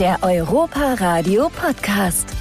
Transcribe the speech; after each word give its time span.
Der 0.00 0.18
Europa 0.22 0.94
Radio 0.94 1.50
Podcast. 1.50 2.34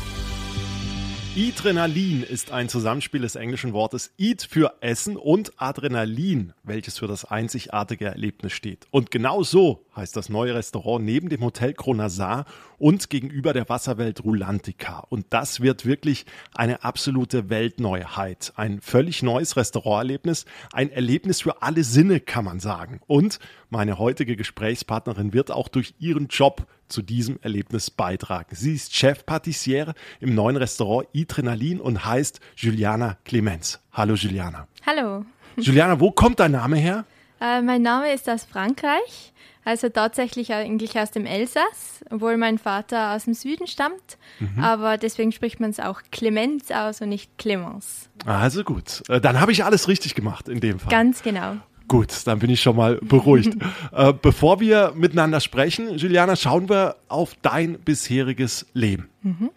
Adrenalin 1.35 2.23
ist 2.23 2.53
ein 2.53 2.69
Zusammenspiel 2.69 3.19
des 3.19 3.35
englischen 3.35 3.73
Wortes 3.73 4.13
Eat 4.17 4.47
für 4.49 4.75
Essen 4.79 5.17
und 5.17 5.51
Adrenalin, 5.57 6.53
welches 6.63 6.99
für 6.99 7.07
das 7.07 7.25
einzigartige 7.25 8.05
Erlebnis 8.05 8.53
steht. 8.53 8.87
Und 8.91 9.11
genau 9.11 9.43
so 9.43 9.83
heißt 9.95 10.15
das 10.15 10.29
neue 10.29 10.55
Restaurant 10.55 11.03
neben 11.03 11.29
dem 11.29 11.41
Hotel 11.41 11.73
Kronasar 11.73 12.45
und 12.77 13.09
gegenüber 13.09 13.53
der 13.53 13.67
Wasserwelt 13.69 14.23
Rulantica. 14.23 14.99
Und 15.09 15.27
das 15.29 15.61
wird 15.61 15.85
wirklich 15.85 16.25
eine 16.55 16.83
absolute 16.83 17.49
Weltneuheit. 17.49 18.53
Ein 18.55 18.81
völlig 18.81 19.23
neues 19.23 19.57
Restauranterlebnis, 19.57 20.45
ein 20.73 20.91
Erlebnis 20.91 21.41
für 21.41 21.61
alle 21.61 21.83
Sinne, 21.83 22.19
kann 22.19 22.45
man 22.45 22.59
sagen. 22.59 23.01
Und 23.07 23.39
meine 23.69 23.99
heutige 23.99 24.35
Gesprächspartnerin 24.35 25.33
wird 25.33 25.51
auch 25.51 25.67
durch 25.67 25.93
ihren 25.99 26.27
Job 26.27 26.67
zu 26.87 27.01
diesem 27.01 27.39
Erlebnis 27.41 27.91
beitragen. 27.91 28.55
Sie 28.55 28.73
ist 28.73 28.95
Chef-Patissiere 28.95 29.93
im 30.19 30.33
neuen 30.33 30.57
Restaurant 30.57 31.07
Adrenalin 31.15 31.79
und 31.79 32.05
heißt 32.05 32.39
Juliana 32.55 33.17
Clemens. 33.25 33.79
Hallo 33.93 34.15
Juliana. 34.15 34.67
Hallo. 34.85 35.25
Juliana, 35.57 35.99
wo 35.99 36.11
kommt 36.11 36.39
dein 36.39 36.51
Name 36.51 36.77
her? 36.77 37.05
Äh, 37.41 37.61
mein 37.61 37.81
Name 37.81 38.13
ist 38.13 38.29
aus 38.29 38.43
Frankreich, 38.43 39.33
also 39.63 39.89
tatsächlich 39.89 40.53
eigentlich 40.53 40.99
aus 40.99 41.11
dem 41.11 41.25
Elsass, 41.25 42.03
obwohl 42.09 42.37
mein 42.37 42.57
Vater 42.57 43.15
aus 43.15 43.25
dem 43.25 43.33
Süden 43.33 43.67
stammt. 43.67 44.17
Mhm. 44.39 44.63
Aber 44.63 44.97
deswegen 44.97 45.31
spricht 45.31 45.59
man 45.59 45.69
es 45.69 45.79
auch 45.79 46.01
Clemens 46.11 46.71
aus 46.71 47.01
und 47.01 47.09
nicht 47.09 47.37
Clemens. 47.37 48.09
Also 48.25 48.63
gut, 48.63 49.03
äh, 49.09 49.21
dann 49.21 49.39
habe 49.39 49.51
ich 49.51 49.63
alles 49.63 49.87
richtig 49.87 50.15
gemacht 50.15 50.49
in 50.49 50.59
dem 50.59 50.79
Fall. 50.79 50.89
Ganz 50.89 51.23
genau. 51.23 51.55
Gut, 51.87 52.13
dann 52.25 52.37
bin 52.37 52.51
ich 52.51 52.61
schon 52.61 52.75
mal 52.75 52.99
beruhigt. 53.01 53.55
äh, 53.91 54.13
bevor 54.13 54.59
wir 54.59 54.93
miteinander 54.95 55.39
sprechen, 55.39 55.97
Juliana, 55.97 56.35
schauen 56.35 56.69
wir 56.69 56.97
auf 57.07 57.35
dein 57.41 57.79
bisheriges 57.79 58.67
Leben. 58.73 59.09
Mhm. 59.23 59.49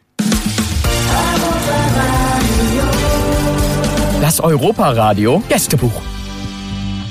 Das 4.20 4.40
Europa-Radio 4.40 5.42
Gästebuch. 5.48 6.11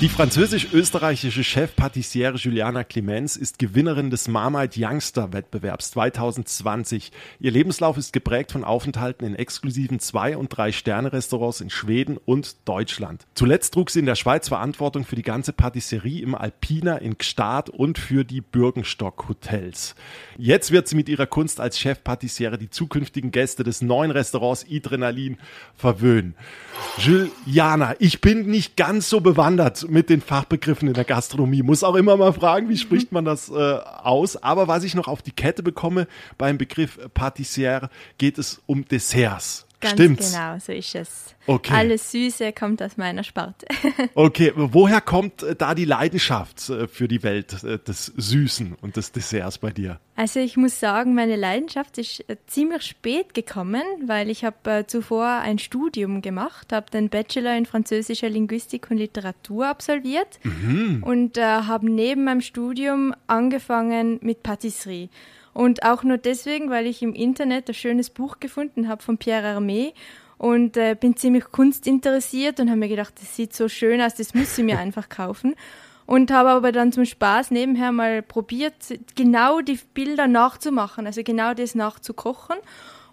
Die 0.02 0.08
französisch-österreichische 0.08 1.44
Chef-Patissiere 1.44 2.36
Juliana 2.36 2.82
Clemens 2.82 3.36
ist 3.36 3.60
Gewinnerin 3.60 4.10
des 4.10 4.26
Marmite 4.26 4.80
Youngster 4.84 5.32
Wettbewerbs 5.32 5.92
2020. 5.92 7.12
Ihr 7.38 7.52
Lebenslauf 7.52 7.96
ist 7.96 8.12
geprägt 8.12 8.50
von 8.50 8.64
Aufenthalten 8.64 9.24
in 9.24 9.36
exklusiven 9.36 10.00
Zwei- 10.00 10.36
und 10.36 10.48
Drei-Sterne-Restaurants 10.48 11.60
in 11.60 11.70
Schweden 11.70 12.16
und 12.16 12.56
Deutschland. 12.64 13.28
Zuletzt 13.34 13.74
trug 13.74 13.90
sie 13.90 14.00
in 14.00 14.06
der 14.06 14.16
Schweiz 14.16 14.48
Verantwortung 14.48 15.04
für 15.04 15.14
die 15.14 15.22
ganze 15.22 15.52
Patisserie 15.52 16.20
im 16.20 16.34
Alpina 16.34 16.96
in 16.96 17.16
Gstaad 17.16 17.70
und 17.70 17.96
für 17.96 18.24
die 18.24 18.40
Bürgenstock 18.40 19.28
Hotels. 19.28 19.94
Jetzt 20.36 20.72
wird 20.72 20.88
sie 20.88 20.96
mit 20.96 21.08
ihrer 21.08 21.26
Kunst 21.26 21.60
als 21.60 21.78
Chef-Patissiere 21.78 22.58
die 22.58 22.70
zukünftigen 22.70 23.30
Gäste 23.30 23.62
des 23.62 23.82
neuen 23.82 24.10
Restaurants 24.10 24.66
Adrenalin 24.68 25.38
verwöhnen. 25.76 26.34
Juliana, 26.98 27.94
ich 28.00 28.20
bin 28.20 28.48
nicht 28.48 28.76
ganz 28.76 29.08
so 29.08 29.20
bewandert 29.20 29.91
mit 29.92 30.08
den 30.08 30.22
Fachbegriffen 30.22 30.88
in 30.88 30.94
der 30.94 31.04
Gastronomie. 31.04 31.62
Muss 31.62 31.84
auch 31.84 31.96
immer 31.96 32.16
mal 32.16 32.32
fragen, 32.32 32.70
wie 32.70 32.78
spricht 32.78 33.12
man 33.12 33.26
das 33.26 33.50
äh, 33.50 33.52
aus? 33.52 34.42
Aber 34.42 34.66
was 34.66 34.84
ich 34.84 34.94
noch 34.94 35.06
auf 35.06 35.20
die 35.20 35.32
Kette 35.32 35.62
bekomme 35.62 36.08
beim 36.38 36.56
Begriff 36.56 36.98
Patissiere, 37.12 37.90
geht 38.16 38.38
es 38.38 38.62
um 38.64 38.88
Desserts. 38.88 39.66
Ganz 39.82 39.94
Stimmt's? 39.94 40.32
genau, 40.32 40.58
so 40.60 40.70
ist 40.70 40.94
es. 40.94 41.34
Okay. 41.44 41.74
Alles 41.74 42.12
Süße 42.12 42.52
kommt 42.52 42.80
aus 42.80 42.96
meiner 42.96 43.24
Sparte. 43.24 43.66
okay, 44.14 44.52
woher 44.54 45.00
kommt 45.00 45.42
äh, 45.42 45.56
da 45.56 45.74
die 45.74 45.84
Leidenschaft 45.84 46.68
äh, 46.70 46.86
für 46.86 47.08
die 47.08 47.24
Welt 47.24 47.64
äh, 47.64 47.80
des 47.80 48.06
Süßen 48.16 48.76
und 48.80 48.96
des 48.96 49.10
Desserts 49.10 49.58
bei 49.58 49.70
dir? 49.70 49.98
Also 50.14 50.38
ich 50.38 50.56
muss 50.56 50.78
sagen, 50.78 51.14
meine 51.14 51.34
Leidenschaft 51.34 51.98
ist 51.98 52.24
ziemlich 52.46 52.82
spät 52.82 53.34
gekommen, 53.34 53.82
weil 54.06 54.30
ich 54.30 54.44
habe 54.44 54.84
zuvor 54.86 55.26
ein 55.26 55.58
Studium 55.58 56.22
gemacht, 56.22 56.72
habe 56.72 56.88
den 56.90 57.08
Bachelor 57.08 57.56
in 57.56 57.66
französischer 57.66 58.28
Linguistik 58.28 58.88
und 58.90 58.98
Literatur 58.98 59.66
absolviert 59.66 60.38
mhm. 60.44 61.02
und 61.02 61.38
äh, 61.38 61.42
habe 61.42 61.90
neben 61.90 62.22
meinem 62.22 62.40
Studium 62.40 63.14
angefangen 63.26 64.20
mit 64.22 64.44
Patisserie. 64.44 65.08
Und 65.54 65.84
auch 65.84 66.02
nur 66.02 66.18
deswegen, 66.18 66.70
weil 66.70 66.86
ich 66.86 67.02
im 67.02 67.14
Internet 67.14 67.68
ein 67.68 67.74
schönes 67.74 68.10
Buch 68.10 68.40
gefunden 68.40 68.88
habe 68.88 69.02
von 69.02 69.18
Pierre 69.18 69.56
Hermé 69.56 69.92
und 70.38 70.76
äh, 70.76 70.96
bin 70.98 71.16
ziemlich 71.16 71.44
kunstinteressiert 71.52 72.58
und 72.58 72.68
habe 72.68 72.80
mir 72.80 72.88
gedacht, 72.88 73.14
das 73.20 73.36
sieht 73.36 73.54
so 73.54 73.68
schön 73.68 74.00
aus, 74.00 74.14
das 74.14 74.34
muss 74.34 74.56
ich 74.58 74.64
mir 74.64 74.78
einfach 74.80 75.08
kaufen. 75.08 75.54
Und 76.04 76.32
habe 76.32 76.50
aber 76.50 76.72
dann 76.72 76.92
zum 76.92 77.04
Spaß 77.04 77.52
nebenher 77.52 77.92
mal 77.92 78.22
probiert, 78.22 78.74
genau 79.14 79.60
die 79.60 79.78
Bilder 79.94 80.26
nachzumachen, 80.26 81.06
also 81.06 81.22
genau 81.22 81.54
das 81.54 81.74
nachzukochen 81.74 82.56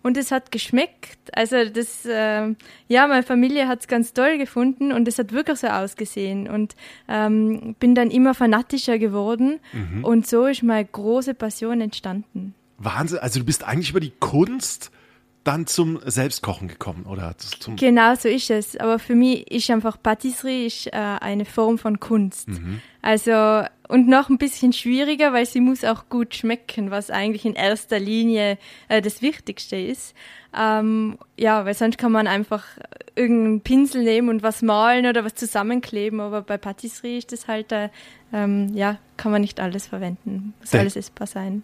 und 0.03 0.17
es 0.17 0.31
hat 0.31 0.51
geschmeckt. 0.51 1.17
Also 1.33 1.57
das, 1.65 2.05
äh, 2.05 2.53
ja, 2.87 3.07
meine 3.07 3.23
Familie 3.23 3.67
hat 3.67 3.81
es 3.81 3.87
ganz 3.87 4.13
toll 4.13 4.37
gefunden 4.37 4.91
und 4.91 5.07
es 5.07 5.19
hat 5.19 5.31
wirklich 5.31 5.59
so 5.59 5.67
ausgesehen 5.67 6.47
und 6.49 6.75
ähm, 7.07 7.75
bin 7.79 7.95
dann 7.95 8.11
immer 8.11 8.33
fanatischer 8.33 8.97
geworden 8.97 9.59
mhm. 9.73 10.03
und 10.03 10.27
so 10.27 10.45
ist 10.45 10.63
meine 10.63 10.85
große 10.85 11.33
Passion 11.33 11.81
entstanden. 11.81 12.55
Wahnsinn, 12.77 13.19
also 13.19 13.39
du 13.39 13.45
bist 13.45 13.63
eigentlich 13.63 13.89
über 13.89 13.99
die 13.99 14.13
Kunst 14.19 14.91
dann 15.43 15.67
zum 15.67 15.99
Selbstkochen 16.05 16.67
gekommen, 16.67 17.05
oder? 17.05 17.35
Zum 17.37 17.75
genau 17.75 18.15
so 18.15 18.27
ist 18.27 18.49
es. 18.49 18.75
Aber 18.77 18.99
für 18.99 19.15
mich 19.15 19.49
ist 19.49 19.69
einfach 19.69 20.01
Patisserie 20.01 20.65
ist, 20.65 20.87
äh, 20.87 20.91
eine 20.91 21.45
Form 21.45 21.77
von 21.77 21.99
Kunst. 21.99 22.49
Mhm. 22.49 22.81
Also, 23.01 23.65
und 23.87 24.07
noch 24.07 24.29
ein 24.29 24.37
bisschen 24.37 24.73
schwieriger, 24.73 25.31
weil 25.31 25.45
sie 25.45 25.61
muss 25.61 25.83
auch 25.83 26.09
gut 26.09 26.35
schmecken, 26.35 26.91
was 26.91 27.09
eigentlich 27.09 27.45
in 27.45 27.55
erster 27.55 27.99
Linie 27.99 28.57
äh, 28.89 29.01
das 29.01 29.21
Wichtigste 29.21 29.77
ist. 29.77 30.13
Ähm, 30.57 31.17
ja, 31.37 31.65
weil 31.65 31.73
sonst 31.73 31.97
kann 31.97 32.11
man 32.11 32.27
einfach 32.27 32.65
irgendeinen 33.15 33.61
Pinsel 33.61 34.03
nehmen 34.03 34.29
und 34.29 34.43
was 34.43 34.61
malen 34.61 35.05
oder 35.05 35.23
was 35.23 35.35
zusammenkleben, 35.35 36.19
aber 36.19 36.41
bei 36.41 36.57
Patisserie 36.57 37.19
ist 37.19 37.31
das 37.31 37.47
halt, 37.47 37.71
äh, 37.71 37.89
ähm, 38.33 38.73
ja, 38.75 38.97
kann 39.15 39.31
man 39.31 39.41
nicht 39.41 39.59
alles 39.59 39.87
verwenden. 39.87 40.53
Muss 40.59 40.73
alles 40.73 40.95
essbar 40.95 41.27
sein. 41.27 41.63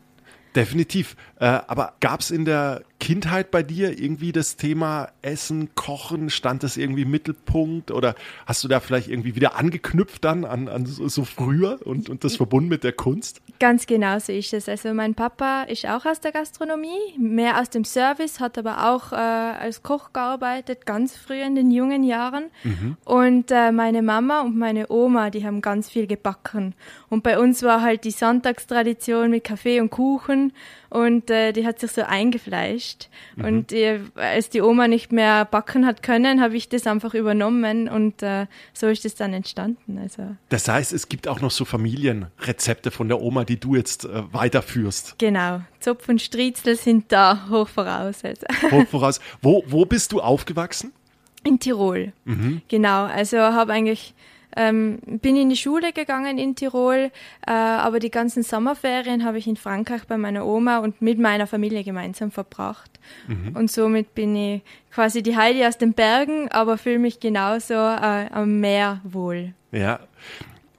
Definitiv. 0.56 1.18
Äh, 1.40 1.46
aber 1.46 1.94
gab 2.00 2.22
es 2.22 2.32
in 2.32 2.46
der 2.46 2.84
Kindheit 3.00 3.52
bei 3.52 3.62
dir 3.62 4.00
irgendwie 4.00 4.32
das 4.32 4.56
Thema 4.56 5.10
Essen, 5.22 5.70
Kochen? 5.76 6.30
Stand 6.30 6.64
das 6.64 6.78
irgendwie 6.78 7.04
im 7.04 7.12
Mittelpunkt? 7.12 7.92
Oder 7.92 8.16
hast 8.46 8.64
du 8.64 8.68
da 8.68 8.80
vielleicht 8.80 9.10
irgendwie 9.10 9.36
wieder 9.36 9.58
angeknüpft 9.58 10.24
dann 10.24 10.46
an, 10.46 10.68
an 10.70 10.86
so, 10.86 11.08
so, 11.08 11.26
früher 11.26 11.80
und, 11.86 12.10
und 12.10 12.24
das 12.24 12.38
verbunden 12.38 12.70
mit 12.70 12.84
der 12.84 12.94
Kunst? 12.94 13.42
Ganz 13.60 13.86
genau 13.86 14.18
so 14.20 14.32
ist 14.32 14.54
es. 14.54 14.70
Also 14.70 14.94
mein 14.94 15.14
Papa 15.14 15.64
ist 15.64 15.86
auch 15.86 16.06
aus 16.06 16.22
der 16.22 16.32
Gastronomie, 16.32 17.18
mehr 17.18 17.60
aus 17.60 17.70
dem 17.70 17.84
Service, 17.84 18.40
hat 18.40 18.58
aber 18.58 18.90
auch 18.92 19.12
äh, 19.12 19.16
als 19.16 19.84
Koch 19.84 20.14
gearbeitet, 20.14 20.86
ganz 20.86 21.16
früh 21.16 21.42
in 21.42 21.56
den 21.56 21.72
jungen 21.72 22.04
Jahren. 22.04 22.46
Mhm. 22.64 22.98
Und 23.04 23.52
äh, 23.52 23.72
meine 23.72 24.02
Mama 24.02 24.42
und 24.42 24.58
meine 24.58 24.90
Oma, 24.90 25.30
die 25.30 25.46
haben 25.46 25.62
ganz 25.62 25.90
viel 25.90 26.08
gebacken. 26.08 26.74
Und 27.10 27.24
bei 27.24 27.38
uns 27.40 27.62
war 27.62 27.82
halt 27.82 28.04
die 28.04 28.12
Sonntagstradition 28.12 29.30
mit 29.30 29.44
Kaffee 29.44 29.80
und 29.82 29.90
Kuchen 29.90 30.54
und 30.90 31.30
äh, 31.30 31.52
die 31.52 31.66
hat 31.66 31.80
sich 31.80 31.92
so 31.92 32.04
eingefleischt. 32.04 32.85
Mhm. 33.36 33.46
Und 33.46 33.72
äh, 33.72 34.00
als 34.16 34.50
die 34.50 34.62
Oma 34.62 34.88
nicht 34.88 35.12
mehr 35.12 35.46
backen 35.46 35.86
hat 35.86 36.04
können, 36.04 36.42
habe 36.42 36.56
ich 36.56 36.70
das 36.70 36.88
einfach 36.88 37.14
übernommen 37.14 37.90
und 37.90 38.22
äh, 38.24 38.48
so 38.74 38.88
ist 38.88 39.06
es 39.06 39.16
dann 39.16 39.34
entstanden. 39.34 39.98
Also. 39.98 40.36
Das 40.50 40.68
heißt, 40.68 40.94
es 40.94 41.10
gibt 41.10 41.28
auch 41.28 41.42
noch 41.42 41.52
so 41.52 41.66
Familienrezepte 41.66 42.92
von 42.92 43.08
der 43.08 43.22
Oma, 43.22 43.44
die 43.44 43.60
du 43.60 43.76
jetzt 43.76 44.06
äh, 44.06 44.24
weiterführst. 44.32 45.16
Genau, 45.18 45.62
Zopf 45.80 46.08
und 46.10 46.22
Striezel 46.22 46.76
sind 46.76 47.12
da 47.12 47.48
hoch 47.50 47.68
voraus. 47.68 48.24
Also. 48.24 48.46
Hoch 48.72 48.88
voraus. 48.90 49.20
Wo, 49.42 49.64
wo 49.68 49.86
bist 49.86 50.12
du 50.12 50.22
aufgewachsen? 50.22 50.92
In 51.44 51.60
Tirol. 51.60 52.12
Mhm. 52.26 52.62
Genau, 52.68 53.04
also 53.04 53.38
habe 53.38 53.72
eigentlich 53.74 54.16
ähm, 54.56 55.00
bin 55.06 55.36
in 55.36 55.50
die 55.50 55.58
Schule 55.58 55.94
gegangen 55.94 56.38
in 56.38 56.56
Tirol, 56.56 57.12
äh, 57.46 57.52
aber 57.52 58.00
die 58.00 58.12
ganzen 58.12 58.44
Sommerferien 58.44 59.26
habe 59.26 59.38
ich 59.38 59.48
in 59.48 59.58
Frankreich 59.58 60.06
bei 60.06 60.18
meiner 60.18 60.46
Oma 60.46 60.80
und 60.80 61.02
mit 61.02 61.20
meiner 61.20 61.48
Familie 61.48 61.84
gemeinsam 61.84 62.32
verbracht. 62.32 63.00
Mhm. 63.28 63.56
Und 63.56 63.72
somit 63.72 64.16
bin 64.16 64.36
ich 64.36 64.62
quasi 64.92 65.22
die 65.24 65.36
Heidi 65.36 65.66
aus 65.66 65.78
den 65.78 65.94
Bergen, 65.94 66.50
aber 66.50 66.78
fühle 66.78 67.00
mich 67.00 67.20
genauso 67.20 67.74
äh, 67.74 68.28
am 68.32 68.60
Meer 68.60 69.02
wohl. 69.04 69.54
Ja. 69.72 70.00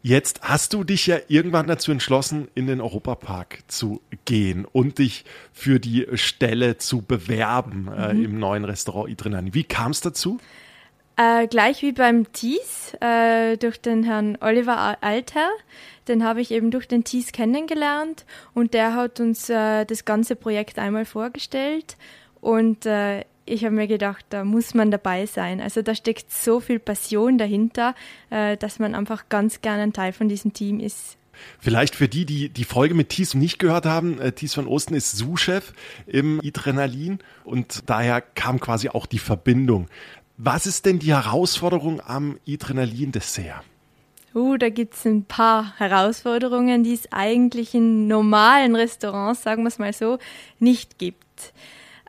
Jetzt 0.02 0.42
hast 0.42 0.72
du 0.72 0.84
dich 0.84 1.08
ja 1.08 1.18
irgendwann 1.26 1.66
dazu 1.66 1.90
entschlossen, 1.90 2.46
in 2.54 2.68
den 2.68 2.80
Europapark 2.80 3.64
zu 3.66 4.00
gehen 4.24 4.64
und 4.64 4.98
dich 4.98 5.24
für 5.52 5.80
die 5.80 6.06
Stelle 6.14 6.78
zu 6.78 7.02
bewerben 7.02 7.88
äh, 7.88 8.14
mhm. 8.14 8.24
im 8.24 8.38
neuen 8.38 8.64
Restaurant 8.64 9.10
Idrenani. 9.10 9.52
Wie 9.52 9.64
kam 9.64 9.90
es 9.90 10.02
dazu? 10.02 10.38
Äh, 11.16 11.46
gleich 11.46 11.80
wie 11.80 11.92
beim 11.92 12.30
Tees 12.32 12.92
äh, 13.00 13.56
durch 13.56 13.80
den 13.80 14.02
Herrn 14.02 14.36
Oliver 14.40 14.98
Alter. 15.02 15.48
Den 16.08 16.22
habe 16.22 16.42
ich 16.42 16.50
eben 16.50 16.70
durch 16.70 16.86
den 16.86 17.04
Tees 17.04 17.32
kennengelernt 17.32 18.26
und 18.52 18.74
der 18.74 18.94
hat 18.94 19.18
uns 19.18 19.48
äh, 19.48 19.86
das 19.86 20.04
ganze 20.04 20.36
Projekt 20.36 20.78
einmal 20.78 21.06
vorgestellt 21.06 21.96
und 22.40 22.84
äh, 22.86 23.24
ich 23.46 23.64
habe 23.64 23.74
mir 23.74 23.86
gedacht, 23.86 24.26
da 24.28 24.44
muss 24.44 24.74
man 24.74 24.90
dabei 24.90 25.26
sein. 25.26 25.60
Also 25.60 25.80
da 25.80 25.94
steckt 25.94 26.32
so 26.32 26.60
viel 26.60 26.78
Passion 26.78 27.38
dahinter, 27.38 27.94
äh, 28.30 28.56
dass 28.56 28.78
man 28.78 28.94
einfach 28.94 29.28
ganz 29.28 29.62
gerne 29.62 29.84
ein 29.84 29.92
Teil 29.92 30.12
von 30.12 30.28
diesem 30.28 30.52
Team 30.52 30.80
ist. 30.80 31.16
Vielleicht 31.58 31.94
für 31.94 32.08
die, 32.08 32.24
die 32.24 32.48
die 32.48 32.64
Folge 32.64 32.94
mit 32.94 33.10
Thies 33.10 33.34
nicht 33.34 33.58
gehört 33.58 33.86
haben, 33.86 34.20
äh, 34.20 34.32
Thies 34.32 34.54
von 34.54 34.66
Osten 34.66 34.94
ist 34.94 35.12
Sous-Chef 35.12 35.72
im 36.06 36.40
Adrenalin 36.44 37.18
und 37.44 37.82
daher 37.86 38.20
kam 38.20 38.58
quasi 38.58 38.88
auch 38.88 39.06
die 39.06 39.18
Verbindung. 39.18 39.88
Was 40.38 40.66
ist 40.66 40.84
denn 40.84 40.98
die 40.98 41.14
Herausforderung 41.14 42.00
am 42.00 42.38
Adrenalin-Dessert? 42.46 43.64
Uh, 44.34 44.58
da 44.58 44.68
gibt 44.68 44.94
es 44.94 45.06
ein 45.06 45.24
paar 45.24 45.78
Herausforderungen, 45.78 46.84
die 46.84 46.92
es 46.92 47.10
eigentlich 47.10 47.74
in 47.74 48.06
normalen 48.06 48.76
Restaurants, 48.76 49.42
sagen 49.42 49.62
wir 49.62 49.68
es 49.68 49.78
mal 49.78 49.94
so, 49.94 50.18
nicht 50.58 50.98
gibt. 50.98 51.54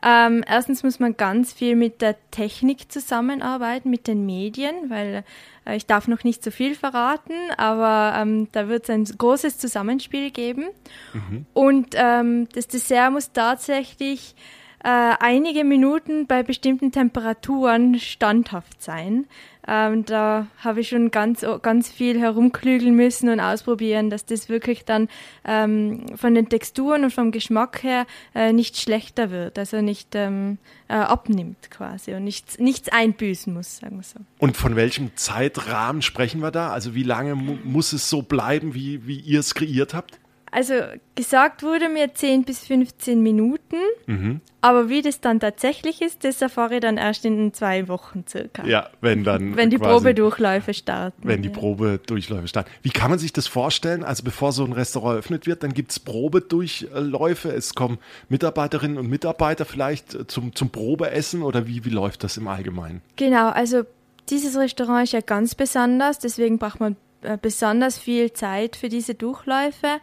Ähm, 0.02 0.44
erstens 0.46 0.82
muss 0.82 1.00
man 1.00 1.16
ganz 1.16 1.54
viel 1.54 1.74
mit 1.74 2.02
der 2.02 2.16
Technik 2.30 2.92
zusammenarbeiten, 2.92 3.90
mit 3.90 4.06
den 4.06 4.26
Medien, 4.26 4.90
weil 4.90 5.24
äh, 5.64 5.76
ich 5.76 5.86
darf 5.86 6.06
noch 6.06 6.22
nicht 6.22 6.44
so 6.44 6.50
viel 6.50 6.74
verraten, 6.74 7.32
aber 7.56 8.16
ähm, 8.16 8.48
da 8.52 8.68
wird 8.68 8.84
es 8.84 8.90
ein 8.90 9.04
großes 9.04 9.58
Zusammenspiel 9.58 10.30
geben. 10.30 10.66
Mhm. 11.14 11.46
Und 11.54 11.94
ähm, 11.94 12.46
das 12.52 12.68
Dessert 12.68 13.10
muss 13.10 13.32
tatsächlich 13.32 14.36
äh, 14.84 15.14
einige 15.20 15.64
Minuten 15.64 16.26
bei 16.26 16.42
bestimmten 16.42 16.92
Temperaturen 16.92 17.98
standhaft 17.98 18.82
sein. 18.82 19.26
Ähm, 19.70 20.06
da 20.06 20.46
habe 20.60 20.80
ich 20.80 20.88
schon 20.88 21.10
ganz, 21.10 21.44
ganz 21.60 21.90
viel 21.90 22.18
herumklügeln 22.18 22.94
müssen 22.94 23.28
und 23.28 23.38
ausprobieren, 23.38 24.08
dass 24.08 24.24
das 24.24 24.48
wirklich 24.48 24.86
dann 24.86 25.08
ähm, 25.44 26.06
von 26.16 26.34
den 26.34 26.48
Texturen 26.48 27.04
und 27.04 27.12
vom 27.12 27.32
Geschmack 27.32 27.82
her 27.82 28.06
äh, 28.34 28.54
nicht 28.54 28.78
schlechter 28.78 29.30
wird, 29.30 29.58
also 29.58 29.82
nicht 29.82 30.14
ähm, 30.14 30.56
äh, 30.88 30.94
abnimmt 30.94 31.70
quasi 31.70 32.14
und 32.14 32.24
nichts, 32.24 32.58
nichts 32.58 32.88
einbüßen 32.88 33.52
muss, 33.52 33.76
sagen 33.78 33.96
wir 33.96 34.04
so. 34.04 34.20
Und 34.38 34.56
von 34.56 34.74
welchem 34.74 35.14
Zeitrahmen 35.16 36.00
sprechen 36.00 36.40
wir 36.40 36.50
da? 36.50 36.70
Also 36.70 36.94
wie 36.94 37.02
lange 37.02 37.34
mu 37.34 37.58
muss 37.62 37.92
es 37.92 38.08
so 38.08 38.22
bleiben, 38.22 38.74
wie, 38.74 39.06
wie 39.06 39.20
ihr 39.20 39.40
es 39.40 39.54
kreiert 39.54 39.92
habt? 39.92 40.18
Also 40.50 40.74
gesagt 41.14 41.62
wurde 41.62 41.88
mir 41.88 42.14
10 42.14 42.44
bis 42.44 42.66
15 42.66 43.22
Minuten, 43.22 43.76
mhm. 44.06 44.40
aber 44.60 44.88
wie 44.88 45.02
das 45.02 45.20
dann 45.20 45.40
tatsächlich 45.40 46.00
ist, 46.00 46.24
das 46.24 46.40
erfahre 46.40 46.76
ich 46.76 46.80
dann 46.80 46.96
erst 46.96 47.24
in 47.24 47.52
zwei 47.52 47.88
Wochen 47.88 48.24
circa. 48.28 48.64
Ja, 48.66 48.90
wenn 49.00 49.24
dann. 49.24 49.56
Wenn 49.56 49.70
die 49.70 49.78
Probedurchläufe 49.78 50.74
starten. 50.74 51.20
Wenn 51.22 51.42
die 51.42 51.48
ja. 51.48 51.54
Probedurchläufe 51.54 52.48
starten. 52.48 52.70
Wie 52.82 52.90
kann 52.90 53.10
man 53.10 53.18
sich 53.18 53.32
das 53.32 53.46
vorstellen? 53.46 54.04
Also 54.04 54.22
bevor 54.22 54.52
so 54.52 54.64
ein 54.64 54.72
Restaurant 54.72 55.14
eröffnet 55.14 55.46
wird, 55.46 55.62
dann 55.62 55.74
gibt 55.74 55.90
es 55.90 56.00
Probedurchläufe, 56.00 57.50
es 57.50 57.74
kommen 57.74 57.98
Mitarbeiterinnen 58.28 58.98
und 58.98 59.08
Mitarbeiter 59.08 59.64
vielleicht 59.64 60.30
zum, 60.30 60.54
zum 60.54 60.70
Probeessen 60.70 61.42
oder 61.42 61.66
wie, 61.66 61.84
wie 61.84 61.90
läuft 61.90 62.24
das 62.24 62.36
im 62.36 62.48
Allgemeinen? 62.48 63.02
Genau, 63.16 63.48
also 63.48 63.82
dieses 64.30 64.56
Restaurant 64.56 65.04
ist 65.04 65.12
ja 65.12 65.20
ganz 65.20 65.54
besonders, 65.54 66.18
deswegen 66.18 66.58
braucht 66.58 66.80
man 66.80 66.96
äh, 67.22 67.36
besonders 67.40 67.98
viel 67.98 68.32
Zeit 68.32 68.76
für 68.76 68.88
diese 68.88 69.14
Durchläufe 69.14 70.00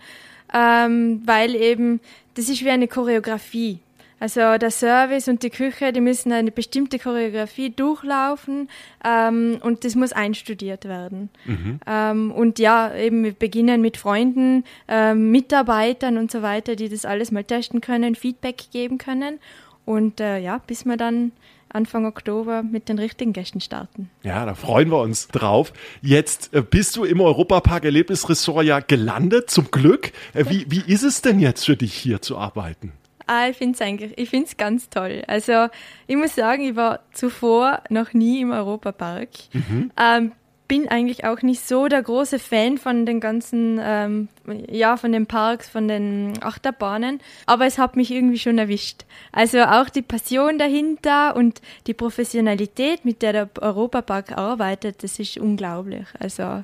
ähm, 0.53 1.21
weil 1.25 1.55
eben 1.55 1.99
das 2.35 2.49
ist 2.49 2.63
wie 2.63 2.69
eine 2.69 2.87
Choreografie. 2.87 3.79
Also 4.19 4.57
der 4.57 4.71
Service 4.71 5.27
und 5.27 5.43
die 5.43 5.49
Küche, 5.49 5.91
die 5.91 5.99
müssen 5.99 6.31
eine 6.31 6.51
bestimmte 6.51 6.99
Choreografie 6.99 7.69
durchlaufen 7.69 8.69
ähm, 9.03 9.57
und 9.61 9.83
das 9.83 9.95
muss 9.95 10.13
einstudiert 10.13 10.85
werden. 10.85 11.29
Mhm. 11.43 11.79
Ähm, 11.85 12.31
und 12.31 12.57
ja, 12.57 12.95
eben 12.95 13.23
wir 13.25 13.33
beginnen 13.33 13.81
mit 13.81 13.97
Freunden, 13.97 14.63
ähm, 14.87 15.31
Mitarbeitern 15.31 16.17
und 16.17 16.31
so 16.31 16.41
weiter, 16.41 16.77
die 16.77 16.87
das 16.87 17.03
alles 17.03 17.31
mal 17.31 17.43
testen 17.43 17.81
können, 17.81 18.15
Feedback 18.15 18.71
geben 18.71 18.97
können. 18.97 19.39
Und 19.85 20.19
äh, 20.19 20.39
ja, 20.39 20.61
bis 20.65 20.85
wir 20.85 20.97
dann 20.97 21.31
Anfang 21.69 22.05
Oktober 22.05 22.63
mit 22.63 22.89
den 22.89 22.99
richtigen 22.99 23.33
Gästen 23.33 23.59
starten. 23.61 24.09
Ja, 24.23 24.45
da 24.45 24.55
freuen 24.55 24.89
wir 24.89 24.99
uns 24.99 25.27
drauf. 25.27 25.73
Jetzt 26.01 26.53
äh, 26.53 26.61
bist 26.61 26.95
du 26.95 27.03
im 27.03 27.19
Europapark 27.19 27.85
Erlebnisressort 27.85 28.65
ja 28.65 28.79
gelandet, 28.79 29.49
zum 29.49 29.71
Glück. 29.71 30.11
Äh, 30.33 30.45
wie, 30.49 30.65
wie 30.69 30.83
ist 30.91 31.03
es 31.03 31.21
denn 31.21 31.39
jetzt 31.39 31.65
für 31.65 31.75
dich 31.75 31.93
hier 31.93 32.21
zu 32.21 32.37
arbeiten? 32.37 32.93
Ah, 33.27 33.47
ich 33.49 33.57
finde 33.57 33.73
es 33.73 33.81
eigentlich, 33.81 34.17
ich 34.17 34.29
finde 34.29 34.45
es 34.45 34.57
ganz 34.57 34.89
toll. 34.89 35.23
Also 35.27 35.67
ich 36.07 36.15
muss 36.15 36.35
sagen, 36.35 36.63
ich 36.63 36.75
war 36.75 36.99
zuvor 37.11 37.81
noch 37.89 38.13
nie 38.13 38.41
im 38.41 38.51
Europapark. 38.51 39.29
Mhm. 39.53 39.91
Ähm, 39.97 40.31
bin 40.67 40.87
eigentlich 40.87 41.25
auch 41.25 41.41
nicht 41.41 41.65
so 41.65 41.87
der 41.87 42.01
große 42.01 42.39
Fan 42.39 42.77
von 42.77 43.05
den 43.05 43.19
ganzen, 43.19 43.79
ähm, 43.81 44.29
ja, 44.69 44.97
von 44.97 45.11
den 45.11 45.27
Parks, 45.27 45.69
von 45.69 45.87
den 45.87 46.33
Achterbahnen, 46.41 47.19
aber 47.45 47.65
es 47.65 47.77
hat 47.77 47.95
mich 47.95 48.11
irgendwie 48.11 48.39
schon 48.39 48.57
erwischt. 48.57 49.05
Also 49.31 49.61
auch 49.61 49.89
die 49.89 50.01
Passion 50.01 50.57
dahinter 50.57 51.35
und 51.35 51.61
die 51.87 51.93
Professionalität, 51.93 53.05
mit 53.05 53.21
der 53.21 53.33
der 53.33 53.49
Europapark 53.61 54.37
arbeitet, 54.37 55.03
das 55.03 55.19
ist 55.19 55.37
unglaublich. 55.37 56.07
Also 56.19 56.63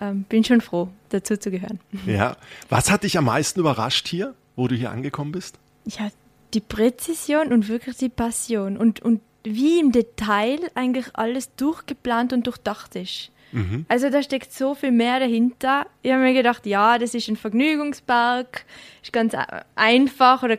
ähm, 0.00 0.24
bin 0.28 0.44
schon 0.44 0.60
froh, 0.60 0.88
dazu 1.10 1.36
zu 1.36 1.50
gehören. 1.50 1.80
Ja, 2.06 2.36
was 2.68 2.90
hat 2.90 3.04
dich 3.04 3.18
am 3.18 3.26
meisten 3.26 3.60
überrascht 3.60 4.08
hier, 4.08 4.34
wo 4.54 4.68
du 4.68 4.74
hier 4.74 4.90
angekommen 4.90 5.32
bist? 5.32 5.58
Ja, 5.84 6.08
die 6.54 6.60
Präzision 6.60 7.52
und 7.52 7.68
wirklich 7.68 7.96
die 7.96 8.08
Passion 8.08 8.76
und, 8.76 9.00
und 9.00 9.20
wie 9.44 9.78
im 9.78 9.92
Detail 9.92 10.58
eigentlich 10.74 11.06
alles 11.14 11.54
durchgeplant 11.54 12.32
und 12.32 12.46
durchdacht 12.46 12.96
ist. 12.96 13.30
Mhm. 13.52 13.86
Also 13.88 14.10
da 14.10 14.22
steckt 14.22 14.52
so 14.52 14.74
viel 14.74 14.90
mehr 14.90 15.20
dahinter. 15.20 15.86
Ich 16.02 16.12
habe 16.12 16.22
mir 16.22 16.34
gedacht, 16.34 16.66
ja, 16.66 16.98
das 16.98 17.14
ist 17.14 17.28
ein 17.28 17.36
Vergnügungspark, 17.36 18.64
ist 19.02 19.12
ganz 19.12 19.34
einfach 19.74 20.42
oder 20.42 20.58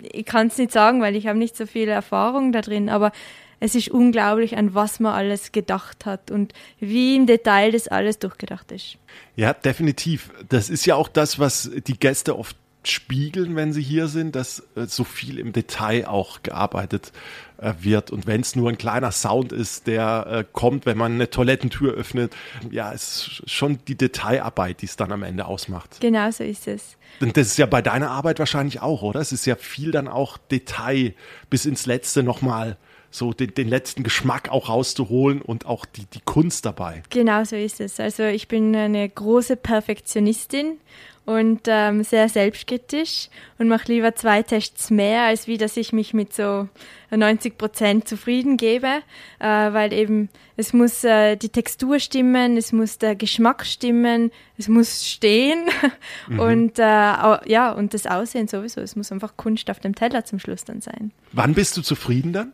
ich 0.00 0.26
kann 0.26 0.48
es 0.48 0.58
nicht 0.58 0.72
sagen, 0.72 1.00
weil 1.00 1.16
ich 1.16 1.26
habe 1.26 1.38
nicht 1.38 1.56
so 1.56 1.66
viel 1.66 1.88
Erfahrung 1.88 2.52
da 2.52 2.60
drin, 2.60 2.88
aber 2.88 3.12
es 3.58 3.74
ist 3.74 3.88
unglaublich, 3.88 4.56
an 4.56 4.74
was 4.74 5.00
man 5.00 5.14
alles 5.14 5.50
gedacht 5.52 6.04
hat 6.04 6.30
und 6.30 6.52
wie 6.78 7.16
im 7.16 7.26
Detail 7.26 7.72
das 7.72 7.88
alles 7.88 8.18
durchgedacht 8.18 8.70
ist. 8.70 8.98
Ja, 9.34 9.54
definitiv. 9.54 10.30
Das 10.48 10.68
ist 10.68 10.84
ja 10.84 10.94
auch 10.94 11.08
das, 11.08 11.38
was 11.38 11.70
die 11.86 11.98
Gäste 11.98 12.38
oft 12.38 12.56
spiegeln, 12.88 13.56
wenn 13.56 13.72
sie 13.72 13.82
hier 13.82 14.08
sind, 14.08 14.36
dass 14.36 14.60
äh, 14.76 14.86
so 14.86 15.04
viel 15.04 15.38
im 15.38 15.52
Detail 15.52 16.06
auch 16.06 16.42
gearbeitet 16.42 17.12
äh, 17.58 17.72
wird. 17.80 18.10
Und 18.10 18.26
wenn 18.26 18.40
es 18.40 18.56
nur 18.56 18.68
ein 18.68 18.78
kleiner 18.78 19.12
Sound 19.12 19.52
ist, 19.52 19.86
der 19.86 20.26
äh, 20.28 20.44
kommt, 20.52 20.86
wenn 20.86 20.98
man 20.98 21.12
eine 21.12 21.30
Toilettentür 21.30 21.94
öffnet, 21.94 22.34
ja, 22.70 22.92
es 22.92 23.40
ist 23.42 23.50
schon 23.50 23.78
die 23.88 23.96
Detailarbeit, 23.96 24.82
die 24.82 24.86
es 24.86 24.96
dann 24.96 25.12
am 25.12 25.22
Ende 25.22 25.46
ausmacht. 25.46 25.98
Genau 26.00 26.30
so 26.30 26.44
ist 26.44 26.68
es. 26.68 26.96
Und 27.20 27.36
das 27.36 27.48
ist 27.48 27.58
ja 27.58 27.66
bei 27.66 27.82
deiner 27.82 28.10
Arbeit 28.10 28.38
wahrscheinlich 28.38 28.82
auch, 28.82 29.02
oder? 29.02 29.20
Es 29.20 29.32
ist 29.32 29.46
ja 29.46 29.56
viel 29.56 29.90
dann 29.90 30.08
auch 30.08 30.38
Detail 30.38 31.14
bis 31.50 31.66
ins 31.66 31.86
Letzte 31.86 32.22
nochmal 32.22 32.76
so 33.10 33.32
den, 33.32 33.54
den, 33.54 33.68
letzten 33.68 34.02
Geschmack 34.02 34.50
auch 34.50 34.68
rauszuholen 34.68 35.40
und 35.40 35.64
auch 35.64 35.86
die, 35.86 36.04
die 36.06 36.20
Kunst 36.24 36.66
dabei. 36.66 37.02
Genau 37.10 37.44
so 37.44 37.56
ist 37.56 37.80
es. 37.80 37.98
Also 37.98 38.24
ich 38.24 38.48
bin 38.48 38.76
eine 38.76 39.08
große 39.08 39.56
Perfektionistin 39.56 40.78
und 41.26 41.62
ähm, 41.66 42.04
sehr 42.04 42.28
selbstkritisch 42.28 43.28
und 43.58 43.66
mache 43.68 43.92
lieber 43.92 44.14
zwei 44.14 44.42
Tests 44.42 44.90
mehr, 44.90 45.24
als 45.24 45.48
wie 45.48 45.58
dass 45.58 45.76
ich 45.76 45.92
mich 45.92 46.14
mit 46.14 46.32
so 46.32 46.68
90 47.10 47.58
Prozent 47.58 48.08
zufrieden 48.08 48.56
gebe, 48.56 49.02
äh, 49.40 49.44
weil 49.48 49.92
eben 49.92 50.28
es 50.56 50.72
muss 50.72 51.02
äh, 51.02 51.36
die 51.36 51.48
Textur 51.48 51.98
stimmen, 51.98 52.56
es 52.56 52.72
muss 52.72 52.98
der 52.98 53.16
Geschmack 53.16 53.66
stimmen, 53.66 54.30
es 54.56 54.68
muss 54.68 55.04
stehen 55.04 55.64
mhm. 56.28 56.38
und 56.40 56.78
äh, 56.78 56.82
ja 56.82 57.72
und 57.72 57.92
das 57.92 58.06
Aussehen 58.06 58.46
sowieso. 58.46 58.80
Es 58.80 58.94
muss 58.94 59.10
einfach 59.10 59.36
Kunst 59.36 59.68
auf 59.68 59.80
dem 59.80 59.96
Teller 59.96 60.24
zum 60.24 60.38
Schluss 60.38 60.64
dann 60.64 60.80
sein. 60.80 61.10
Wann 61.32 61.54
bist 61.54 61.76
du 61.76 61.82
zufrieden 61.82 62.32
dann? 62.32 62.52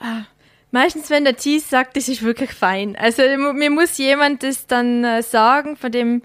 Ah, 0.00 0.22
meistens, 0.70 1.10
wenn 1.10 1.24
der 1.24 1.36
Cheese 1.36 1.66
sagt, 1.68 1.96
das 1.96 2.08
ist 2.08 2.22
wirklich 2.22 2.52
fein. 2.52 2.94
Also 2.94 3.22
mir 3.52 3.70
muss 3.70 3.98
jemand 3.98 4.44
das 4.44 4.68
dann 4.68 5.02
äh, 5.02 5.22
sagen, 5.24 5.76
von 5.76 5.90
dem 5.90 6.22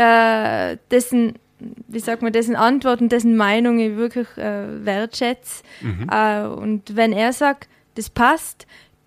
äh, 0.00 0.78
dessen, 0.90 1.34
wie 1.58 1.98
sagt 1.98 2.22
man, 2.22 2.32
dessen 2.32 2.56
Antworten, 2.56 3.10
dessen 3.10 3.36
Meinung 3.36 3.78
ich 3.78 3.96
wirklich 3.96 4.28
äh, 4.38 4.84
wertschätze. 4.84 5.62
Mhm. 5.82 6.08
Äh, 6.10 6.46
und 6.46 6.96
wenn 6.96 7.12
er 7.12 7.34
sagt, 7.34 7.68
das 7.96 8.08
passt, 8.08 8.66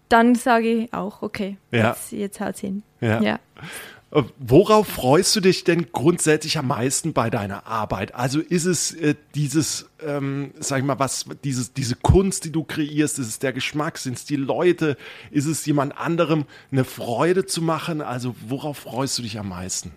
dann 0.09 0.35
sage 0.35 0.67
ich 0.67 0.93
auch, 0.93 1.23
okay, 1.23 1.57
ja. 1.71 1.89
jetzt, 1.89 2.11
jetzt 2.11 2.39
haut's 2.39 2.59
hin. 2.59 2.83
Ja. 3.01 3.21
ja. 3.21 3.39
Äh, 4.11 4.21
worauf 4.37 4.87
freust 4.87 5.35
du 5.35 5.39
dich 5.39 5.63
denn 5.63 5.87
grundsätzlich 5.91 6.59
am 6.59 6.67
meisten 6.67 7.13
bei 7.13 7.31
deiner 7.31 7.65
Arbeit? 7.65 8.13
Also 8.13 8.39
ist 8.39 8.65
es 8.65 8.93
äh, 8.93 9.15
dieses, 9.33 9.89
ähm, 10.05 10.51
sag 10.59 10.77
ich 10.77 10.85
mal, 10.85 10.99
was, 10.99 11.25
dieses, 11.43 11.73
diese 11.73 11.95
Kunst, 11.95 12.45
die 12.45 12.51
du 12.51 12.63
kreierst, 12.63 13.17
ist 13.17 13.27
es 13.27 13.39
der 13.39 13.53
Geschmack, 13.53 13.97
sind 13.97 14.17
es 14.17 14.25
die 14.25 14.35
Leute, 14.35 14.95
ist 15.31 15.47
es 15.47 15.65
jemand 15.65 15.97
anderem 15.97 16.45
eine 16.71 16.83
Freude 16.83 17.47
zu 17.47 17.63
machen? 17.63 18.01
Also 18.01 18.35
worauf 18.47 18.77
freust 18.77 19.17
du 19.17 19.23
dich 19.23 19.39
am 19.39 19.49
meisten? 19.49 19.93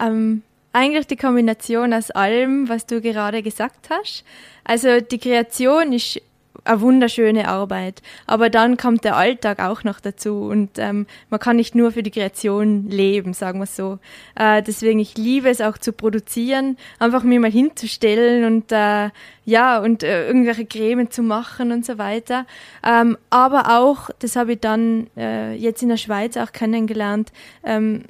Ähm, 0.00 0.42
eigentlich 0.72 1.06
die 1.06 1.16
Kombination 1.16 1.92
aus 1.92 2.10
allem, 2.10 2.68
was 2.68 2.86
du 2.86 3.00
gerade 3.00 3.42
gesagt 3.42 3.88
hast. 3.90 4.24
Also 4.64 5.00
die 5.00 5.18
Kreation 5.18 5.92
ist 5.92 6.20
eine 6.64 6.80
wunderschöne 6.80 7.48
Arbeit, 7.48 8.02
aber 8.26 8.50
dann 8.50 8.76
kommt 8.76 9.04
der 9.04 9.16
Alltag 9.16 9.60
auch 9.60 9.84
noch 9.84 10.00
dazu 10.00 10.42
und 10.42 10.78
ähm, 10.78 11.06
man 11.30 11.40
kann 11.40 11.56
nicht 11.56 11.74
nur 11.74 11.92
für 11.92 12.02
die 12.02 12.10
Kreation 12.10 12.88
leben, 12.88 13.32
sagen 13.32 13.60
wir 13.60 13.66
so. 13.66 13.98
Äh, 14.34 14.62
deswegen 14.62 14.98
ich 14.98 15.16
liebe 15.16 15.48
es 15.48 15.60
auch 15.60 15.78
zu 15.78 15.92
produzieren, 15.92 16.76
einfach 16.98 17.22
mir 17.22 17.40
mal 17.40 17.50
hinzustellen 17.50 18.44
und 18.44 18.72
äh, 18.72 19.10
ja, 19.48 19.78
und 19.78 20.02
äh, 20.02 20.26
irgendwelche 20.26 20.66
Cremen 20.66 21.10
zu 21.10 21.22
machen 21.22 21.72
und 21.72 21.86
so 21.86 21.96
weiter. 21.96 22.44
Ähm, 22.86 23.16
aber 23.30 23.78
auch, 23.78 24.10
das 24.18 24.36
habe 24.36 24.52
ich 24.52 24.60
dann 24.60 25.06
äh, 25.16 25.54
jetzt 25.54 25.82
in 25.82 25.88
der 25.88 25.96
Schweiz 25.96 26.36
auch 26.36 26.52
kennengelernt, 26.52 27.32
ähm, 27.64 28.02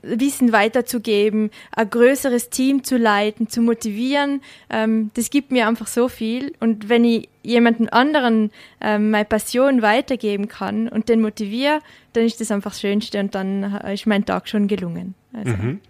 Wissen 0.00 0.50
weiterzugeben, 0.50 1.50
ein 1.76 1.90
größeres 1.90 2.48
Team 2.48 2.84
zu 2.84 2.96
leiten, 2.96 3.50
zu 3.50 3.60
motivieren. 3.60 4.40
Ähm, 4.70 5.10
das 5.12 5.28
gibt 5.28 5.52
mir 5.52 5.68
einfach 5.68 5.88
so 5.88 6.08
viel. 6.08 6.54
Und 6.58 6.88
wenn 6.88 7.04
ich 7.04 7.28
jemanden 7.42 7.90
anderen 7.90 8.50
ähm, 8.80 9.10
meine 9.10 9.26
Passion 9.26 9.82
weitergeben 9.82 10.48
kann 10.48 10.88
und 10.88 11.10
den 11.10 11.20
motiviere, 11.20 11.80
dann 12.14 12.24
ist 12.24 12.40
das 12.40 12.50
einfach 12.50 12.70
das 12.70 12.80
Schönste 12.80 13.20
und 13.20 13.34
dann 13.34 13.78
ist 13.92 14.06
mein 14.06 14.24
Tag 14.24 14.48
schon 14.48 14.68
gelungen. 14.68 15.14
Also. 15.34 15.50
Mhm. 15.50 15.80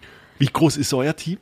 Wie 0.40 0.46
groß 0.46 0.76
ist 0.76 0.92
euer 0.92 1.14
Team? 1.14 1.38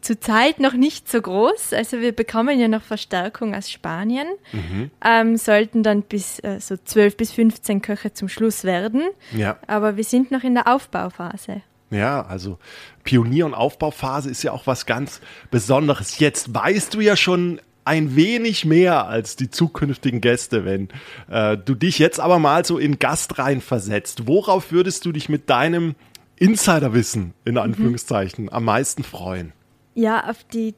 Zurzeit 0.00 0.60
noch 0.60 0.74
nicht 0.74 1.10
so 1.10 1.20
groß. 1.20 1.72
Also 1.72 2.00
wir 2.00 2.12
bekommen 2.12 2.58
ja 2.58 2.68
noch 2.68 2.82
Verstärkung 2.82 3.54
aus 3.54 3.70
Spanien, 3.70 4.26
mhm. 4.52 4.90
ähm, 5.04 5.36
sollten 5.36 5.82
dann 5.82 6.02
bis 6.02 6.38
äh, 6.40 6.60
so 6.60 6.76
12 6.76 7.16
bis 7.16 7.32
15 7.32 7.82
Köche 7.82 8.12
zum 8.12 8.28
Schluss 8.28 8.64
werden. 8.64 9.02
Ja. 9.36 9.58
Aber 9.66 9.96
wir 9.96 10.04
sind 10.04 10.30
noch 10.30 10.42
in 10.42 10.54
der 10.54 10.66
Aufbauphase. 10.72 11.62
Ja, 11.90 12.22
also 12.22 12.58
Pionier- 13.04 13.46
und 13.46 13.54
Aufbauphase 13.54 14.30
ist 14.30 14.42
ja 14.42 14.52
auch 14.52 14.66
was 14.66 14.86
ganz 14.86 15.20
Besonderes. 15.50 16.18
Jetzt 16.18 16.54
weißt 16.54 16.94
du 16.94 17.00
ja 17.00 17.16
schon 17.16 17.60
ein 17.84 18.16
wenig 18.16 18.64
mehr 18.64 19.06
als 19.06 19.36
die 19.36 19.50
zukünftigen 19.50 20.20
Gäste, 20.20 20.64
wenn 20.64 20.88
äh, 21.28 21.56
du 21.58 21.74
dich 21.74 21.98
jetzt 21.98 22.18
aber 22.18 22.38
mal 22.38 22.64
so 22.64 22.78
in 22.78 22.98
Gast 22.98 23.38
rein 23.38 23.60
versetzt. 23.60 24.26
Worauf 24.26 24.72
würdest 24.72 25.04
du 25.04 25.12
dich 25.12 25.28
mit 25.28 25.50
deinem 25.50 25.94
Insiderwissen 26.36 27.34
in 27.44 27.52
mhm. 27.52 27.60
Anführungszeichen 27.60 28.44
mhm. 28.44 28.50
am 28.50 28.64
meisten 28.64 29.04
freuen? 29.04 29.52
Ja, 29.94 30.28
auf 30.28 30.44
die, 30.44 30.74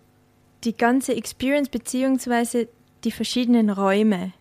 die 0.65 0.77
ganze 0.77 1.15
Experience 1.15 1.69
beziehungsweise 1.69 2.69
die 3.05 3.11
verschiedenen 3.13 3.71
Räume. 3.71 4.33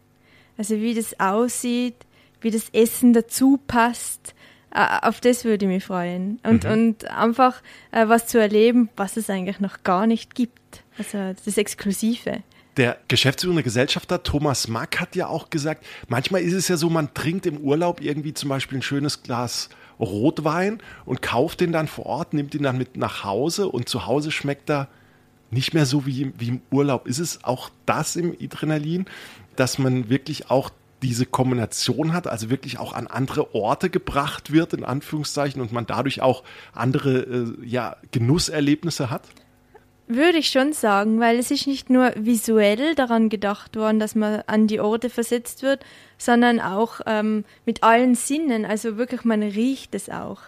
Also 0.58 0.76
wie 0.76 0.94
das 0.94 1.20
aussieht, 1.20 1.96
wie 2.42 2.52
das 2.52 2.70
Essen 2.70 3.14
dazu 3.14 3.60
passt. 3.68 4.34
Auf 4.72 5.22
das 5.22 5.46
würde 5.46 5.66
ich 5.66 5.72
mich 5.72 5.86
freuen. 5.86 6.40
Und, 6.44 6.66
mhm. 6.66 6.72
und 6.72 7.12
einfach 7.12 7.62
äh, 7.92 8.08
was 8.08 8.28
zu 8.28 8.40
erleben, 8.40 8.90
was 8.96 9.16
es 9.16 9.30
eigentlich 9.30 9.60
noch 9.60 9.84
gar 9.84 10.06
nicht 10.06 10.36
gibt. 10.36 10.84
Also 10.98 11.34
das 11.46 11.58
Exklusive. 11.58 12.44
Der 12.78 12.98
geschäftsführende 13.08 13.64
Gesellschafter 13.64 14.22
Thomas 14.22 14.68
Mack 14.68 15.00
hat 15.00 15.16
ja 15.16 15.28
auch 15.28 15.50
gesagt, 15.50 15.86
manchmal 16.10 16.42
ist 16.42 16.54
es 16.54 16.68
ja 16.68 16.76
so, 16.76 16.90
man 16.90 17.14
trinkt 17.14 17.46
im 17.46 17.58
Urlaub 17.60 18.02
irgendwie 18.02 18.34
zum 18.34 18.50
Beispiel 18.50 18.80
ein 18.80 18.82
schönes 18.82 19.24
Glas 19.24 19.70
Rotwein 20.00 20.80
und 21.06 21.22
kauft 21.22 21.62
den 21.62 21.72
dann 21.72 21.88
vor 21.88 22.06
Ort, 22.06 22.34
nimmt 22.34 22.56
ihn 22.56 22.64
dann 22.64 22.78
mit 22.78 22.98
nach 22.98 23.24
Hause 23.24 23.68
und 23.70 23.90
zu 23.90 24.06
Hause 24.06 24.32
schmeckt 24.32 24.70
er 24.70 24.88
nicht 25.52 25.74
mehr 25.74 25.86
so 25.86 26.06
wie, 26.06 26.34
wie 26.38 26.50
im 26.50 26.62
Urlaub. 26.72 27.08
Ist 27.08 27.20
es 27.20 27.44
auch 27.44 27.70
das 27.86 28.16
im 28.16 28.36
Adrenalin, 28.42 29.06
dass 29.56 29.78
man 29.78 30.10
wirklich 30.10 30.50
auch 30.50 30.70
diese 31.02 31.26
Kombination 31.26 32.14
hat, 32.14 32.28
also 32.28 32.50
wirklich 32.50 32.80
auch 32.80 32.94
an 32.94 33.08
andere 33.08 33.54
Orte 33.54 33.90
gebracht 33.90 34.52
wird, 34.52 34.74
in 34.74 34.84
Anführungszeichen, 34.84 35.62
und 35.62 35.72
man 35.72 35.86
dadurch 35.86 36.22
auch 36.22 36.44
andere 36.74 37.20
äh, 37.20 37.66
ja, 37.66 37.98
Genusserlebnisse 38.12 39.10
hat? 39.10 39.24
Würde 40.08 40.38
ich 40.38 40.50
schon 40.50 40.74
sagen, 40.74 41.20
weil 41.20 41.40
es 41.40 41.50
ist 41.50 41.66
nicht 41.66 41.90
nur 41.90 42.14
visuell 42.16 42.94
daran 42.94 43.30
gedacht 43.30 43.76
worden, 43.76 44.00
dass 44.00 44.14
man 44.14 44.44
an 44.46 44.68
die 44.68 44.80
Orte 44.80 45.10
versetzt 45.10 45.64
wird, 45.64 45.84
sondern 46.18 46.60
auch 46.60 47.02
ähm, 47.08 47.44
mit 47.66 47.82
allen 47.82 48.14
Sinnen. 48.14 48.66
Also 48.66 48.98
wirklich, 48.98 49.24
man 49.24 49.42
riecht 49.42 49.96
es 49.96 50.10
auch. 50.10 50.42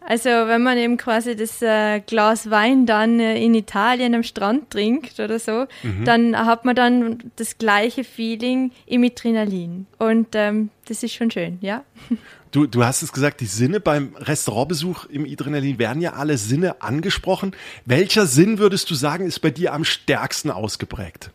Also 0.00 0.30
wenn 0.30 0.62
man 0.62 0.78
eben 0.78 0.96
quasi 0.96 1.36
das 1.36 1.60
äh, 1.60 2.00
Glas 2.00 2.50
Wein 2.50 2.86
dann 2.86 3.20
äh, 3.20 3.36
in 3.36 3.54
Italien 3.54 4.14
am 4.14 4.22
Strand 4.22 4.70
trinkt 4.70 5.20
oder 5.20 5.38
so, 5.38 5.66
mhm. 5.82 6.04
dann 6.04 6.46
hat 6.46 6.64
man 6.64 6.74
dann 6.74 7.30
das 7.36 7.58
gleiche 7.58 8.04
Feeling 8.04 8.72
im 8.86 9.04
Adrenalin. 9.04 9.86
Und 9.98 10.28
ähm, 10.32 10.70
das 10.86 11.02
ist 11.02 11.14
schon 11.14 11.30
schön, 11.30 11.58
ja. 11.60 11.84
Du, 12.50 12.66
du 12.66 12.84
hast 12.84 13.02
es 13.02 13.12
gesagt, 13.12 13.40
die 13.40 13.46
Sinne 13.46 13.80
beim 13.80 14.14
Restaurantbesuch 14.16 15.04
im 15.06 15.24
Adrenalin 15.24 15.78
werden 15.78 16.00
ja 16.00 16.14
alle 16.14 16.38
Sinne 16.38 16.80
angesprochen. 16.80 17.54
Welcher 17.84 18.26
Sinn 18.26 18.58
würdest 18.58 18.90
du 18.90 18.94
sagen, 18.94 19.26
ist 19.26 19.40
bei 19.40 19.50
dir 19.50 19.74
am 19.74 19.84
stärksten 19.84 20.50
ausgeprägt? 20.50 21.30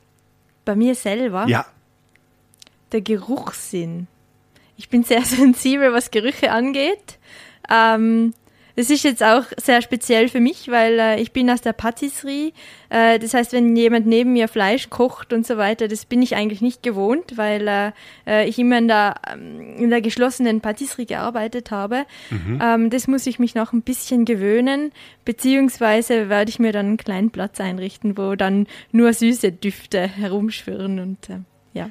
Bei 0.65 0.75
mir 0.75 0.96
selber? 0.96 1.46
Ja. 1.48 1.65
Der 2.91 3.01
Geruchssinn. 3.01 4.08
Ich 4.77 4.89
bin 4.89 5.03
sehr 5.03 5.22
sensibel, 5.25 5.93
was 5.93 6.12
Gerüche 6.12 6.51
angeht. 6.51 7.20
Ähm, 7.70 8.34
das 8.75 8.89
ist 8.89 9.03
jetzt 9.03 9.24
auch 9.24 9.46
sehr 9.58 9.82
speziell 9.82 10.30
für 10.30 10.39
mich, 10.39 10.70
weil 10.70 10.98
äh, 11.00 11.22
ich 11.22 11.32
bin 11.32 11.50
aus 11.50 11.62
der 11.62 11.74
Patisserie. 11.74 12.53
Äh, 12.89 13.20
das 13.20 13.34
heißt, 13.34 13.53
wenn 13.53 13.75
jemand 13.75 14.08
neben 14.08 14.34
mir 14.34 14.48
Fleisch 14.48 14.89
kocht 14.89 15.32
und 15.32 15.46
so 15.46 15.58
weiter, 15.58 15.88
das 15.88 16.06
bin 16.06 16.22
ich 16.22 16.36
eigentlich 16.36 16.62
nicht 16.62 16.82
gewohnt, 16.82 17.38
weil 17.38 17.68
äh, 17.68 17.92
äh 18.25 18.50
ich 18.50 18.58
immer 18.58 18.80
in 18.80 18.88
der, 18.88 19.15
ähm, 19.32 19.77
in 19.77 19.89
der 19.89 20.01
geschlossenen 20.01 20.62
Patisserie 20.62 21.06
gearbeitet 21.06 21.70
habe. 21.70 22.06
Mhm. 22.32 22.60
Ähm, 22.62 22.89
das 22.89 23.08
muss 23.08 23.27
ich 23.27 23.38
mich 23.38 23.53
noch 23.53 23.74
ein 23.74 23.84
bisschen 23.84 24.25
gewöhnen, 24.25 24.92
beziehungsweise 25.24 26.30
werde 26.30 26.50
ich 26.50 26.60
mir 26.60 26.72
dann 26.72 26.88
einen 26.88 26.98
kleinen 26.98 27.30
Platz 27.30 27.60
einrichten, 27.60 28.18
wo 28.18 28.36
dann 28.36 28.68
nur 28.92 29.13
süße 29.13 29.51
Düfte 29.51 30.08
herumschwirren 30.08 31.00
und 31.00 31.30
äh, 31.30 31.39
ja. 31.74 31.89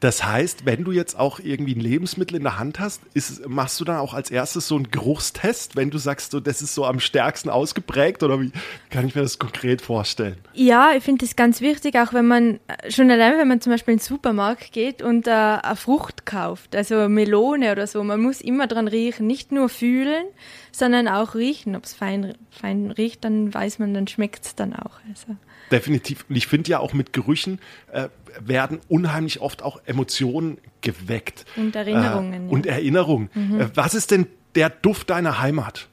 Das 0.00 0.24
heißt, 0.24 0.66
wenn 0.66 0.84
du 0.84 0.92
jetzt 0.92 1.18
auch 1.18 1.40
irgendwie 1.40 1.74
ein 1.74 1.80
Lebensmittel 1.80 2.36
in 2.36 2.42
der 2.42 2.58
Hand 2.58 2.80
hast, 2.80 3.00
ist, 3.14 3.48
machst 3.48 3.80
du 3.80 3.84
dann 3.84 3.96
auch 3.96 4.12
als 4.12 4.30
erstes 4.30 4.68
so 4.68 4.76
einen 4.76 4.90
Geruchstest, 4.90 5.74
wenn 5.76 5.90
du 5.90 5.96
sagst, 5.96 6.32
so, 6.32 6.40
das 6.40 6.60
ist 6.60 6.74
so 6.74 6.84
am 6.84 7.00
stärksten 7.00 7.48
ausgeprägt 7.48 8.22
oder 8.22 8.40
wie 8.40 8.52
kann 8.90 9.06
ich 9.06 9.14
mir 9.14 9.22
das 9.22 9.38
konkret 9.38 9.80
vorstellen? 9.80 10.36
Ja, 10.52 10.92
ich 10.94 11.02
finde 11.02 11.24
das 11.24 11.36
ganz 11.36 11.60
wichtig, 11.62 11.96
auch 11.96 12.12
wenn 12.12 12.26
man, 12.26 12.60
schon 12.88 13.10
allein 13.10 13.38
wenn 13.38 13.48
man 13.48 13.60
zum 13.60 13.72
Beispiel 13.72 13.92
in 13.92 13.98
den 13.98 14.04
Supermarkt 14.04 14.72
geht 14.72 15.00
und 15.00 15.26
äh, 15.26 15.30
eine 15.30 15.76
Frucht 15.76 16.26
kauft, 16.26 16.76
also 16.76 17.08
Melone 17.08 17.72
oder 17.72 17.86
so, 17.86 18.04
man 18.04 18.20
muss 18.20 18.40
immer 18.40 18.66
dran 18.66 18.88
riechen, 18.88 19.26
nicht 19.26 19.50
nur 19.52 19.68
fühlen, 19.70 20.26
sondern 20.72 21.08
auch 21.08 21.34
riechen. 21.34 21.76
Ob 21.76 21.84
es 21.84 21.94
fein, 21.94 22.34
fein 22.50 22.90
riecht, 22.90 23.24
dann 23.24 23.52
weiß 23.54 23.78
man, 23.78 23.94
dann 23.94 24.08
schmeckt 24.08 24.44
es 24.44 24.54
dann 24.54 24.74
auch. 24.74 24.98
Also. 25.08 25.36
Definitiv. 25.70 26.24
Und 26.28 26.36
ich 26.36 26.46
finde 26.46 26.70
ja 26.70 26.78
auch 26.78 26.92
mit 26.92 27.12
Gerüchen 27.12 27.58
äh, 27.92 28.08
werden 28.40 28.80
unheimlich 28.88 29.40
oft 29.40 29.62
auch 29.62 29.80
Emotionen 29.86 30.58
geweckt. 30.80 31.46
Und 31.56 31.74
Erinnerungen. 31.76 32.48
Äh. 32.48 32.52
Und 32.52 32.66
Erinnerungen. 32.66 33.30
Mhm. 33.34 33.60
Äh, 33.60 33.68
was 33.74 33.94
ist 33.94 34.10
denn 34.10 34.26
der 34.54 34.70
Duft 34.70 35.10
deiner 35.10 35.40
Heimat? 35.40 35.88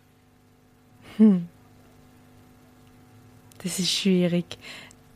Hm. 1.18 1.48
Das 3.64 3.80
ist 3.80 3.92
schwierig. 3.92 4.58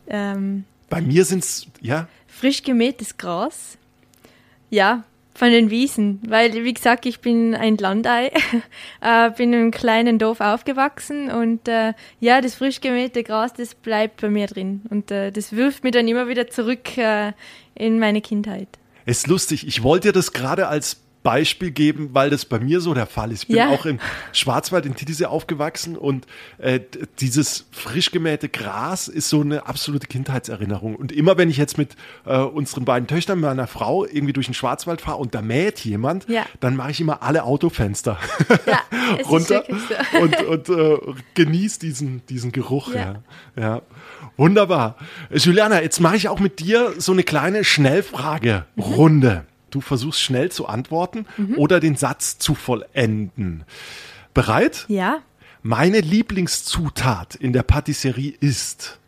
Ähm, 0.06 0.64
Bei 0.88 1.00
mir 1.00 1.24
sind 1.24 1.42
es, 1.42 1.66
ja. 1.80 2.08
Frisch 2.26 2.62
gemähtes 2.62 3.16
Gras. 3.16 3.76
Ja, 4.70 5.04
von 5.36 5.50
den 5.50 5.70
Wiesen, 5.70 6.20
weil 6.26 6.64
wie 6.64 6.72
gesagt, 6.72 7.04
ich 7.04 7.20
bin 7.20 7.54
ein 7.54 7.76
Landei, 7.76 8.32
äh, 9.02 9.30
bin 9.30 9.52
in 9.52 9.60
einem 9.60 9.70
kleinen 9.70 10.18
Dorf 10.18 10.40
aufgewachsen 10.40 11.30
und 11.30 11.68
äh, 11.68 11.92
ja, 12.20 12.40
das 12.40 12.54
frisch 12.54 12.80
gemähte 12.80 13.22
Gras, 13.22 13.52
das 13.52 13.74
bleibt 13.74 14.20
bei 14.20 14.30
mir 14.30 14.46
drin. 14.46 14.82
Und 14.88 15.10
äh, 15.10 15.30
das 15.30 15.52
wirft 15.52 15.84
mich 15.84 15.92
dann 15.92 16.08
immer 16.08 16.28
wieder 16.28 16.48
zurück 16.48 16.96
äh, 16.96 17.32
in 17.74 17.98
meine 17.98 18.22
Kindheit. 18.22 18.68
Es 19.04 19.18
ist 19.18 19.26
lustig, 19.26 19.66
ich 19.66 19.82
wollte 19.82 20.08
dir 20.08 20.12
das 20.12 20.32
gerade 20.32 20.68
als 20.68 21.05
Beispiel 21.26 21.72
geben, 21.72 22.10
weil 22.12 22.30
das 22.30 22.44
bei 22.44 22.60
mir 22.60 22.80
so 22.80 22.94
der 22.94 23.06
Fall 23.06 23.32
ist. 23.32 23.42
Ich 23.42 23.48
bin 23.48 23.56
ja. 23.56 23.70
auch 23.70 23.84
im 23.84 23.98
Schwarzwald 24.30 24.86
in 24.86 24.94
Titisee 24.94 25.24
aufgewachsen 25.24 25.96
und 25.96 26.24
äh, 26.58 26.78
dieses 27.18 27.66
frisch 27.72 28.12
gemähte 28.12 28.48
Gras 28.48 29.08
ist 29.08 29.28
so 29.28 29.40
eine 29.40 29.66
absolute 29.66 30.06
Kindheitserinnerung. 30.06 30.94
Und 30.94 31.10
immer 31.10 31.36
wenn 31.36 31.50
ich 31.50 31.56
jetzt 31.56 31.78
mit 31.78 31.96
äh, 32.26 32.38
unseren 32.38 32.84
beiden 32.84 33.08
Töchtern, 33.08 33.40
meiner 33.40 33.66
Frau 33.66 34.04
irgendwie 34.04 34.34
durch 34.34 34.46
den 34.46 34.54
Schwarzwald 34.54 35.00
fahre 35.00 35.16
und 35.16 35.34
da 35.34 35.42
mäht 35.42 35.80
jemand, 35.80 36.28
ja. 36.28 36.46
dann 36.60 36.76
mache 36.76 36.92
ich 36.92 37.00
immer 37.00 37.24
alle 37.24 37.42
Autofenster 37.42 38.20
ja, 38.64 38.80
runter 39.28 39.64
und, 40.20 40.40
und 40.44 40.68
äh, 40.68 40.98
genieße 41.34 41.80
diesen, 41.80 42.24
diesen 42.26 42.52
Geruch. 42.52 42.94
Ja. 42.94 43.16
ja. 43.56 43.82
Wunderbar. 44.36 44.94
Juliana, 45.32 45.82
jetzt 45.82 45.98
mache 45.98 46.14
ich 46.14 46.28
auch 46.28 46.38
mit 46.38 46.60
dir 46.60 46.92
so 46.98 47.10
eine 47.10 47.24
kleine 47.24 47.64
Schnellfragerunde. 47.64 49.44
Mhm. 49.44 49.55
Du 49.76 49.82
versuchst 49.82 50.22
schnell 50.22 50.50
zu 50.50 50.64
antworten 50.68 51.26
mhm. 51.36 51.58
oder 51.58 51.80
den 51.80 51.96
Satz 51.96 52.38
zu 52.38 52.54
vollenden. 52.54 53.64
Bereit? 54.32 54.86
Ja. 54.88 55.18
Meine 55.62 56.00
Lieblingszutat 56.00 57.34
in 57.34 57.52
der 57.52 57.62
Patisserie 57.62 58.32
ist 58.40 58.98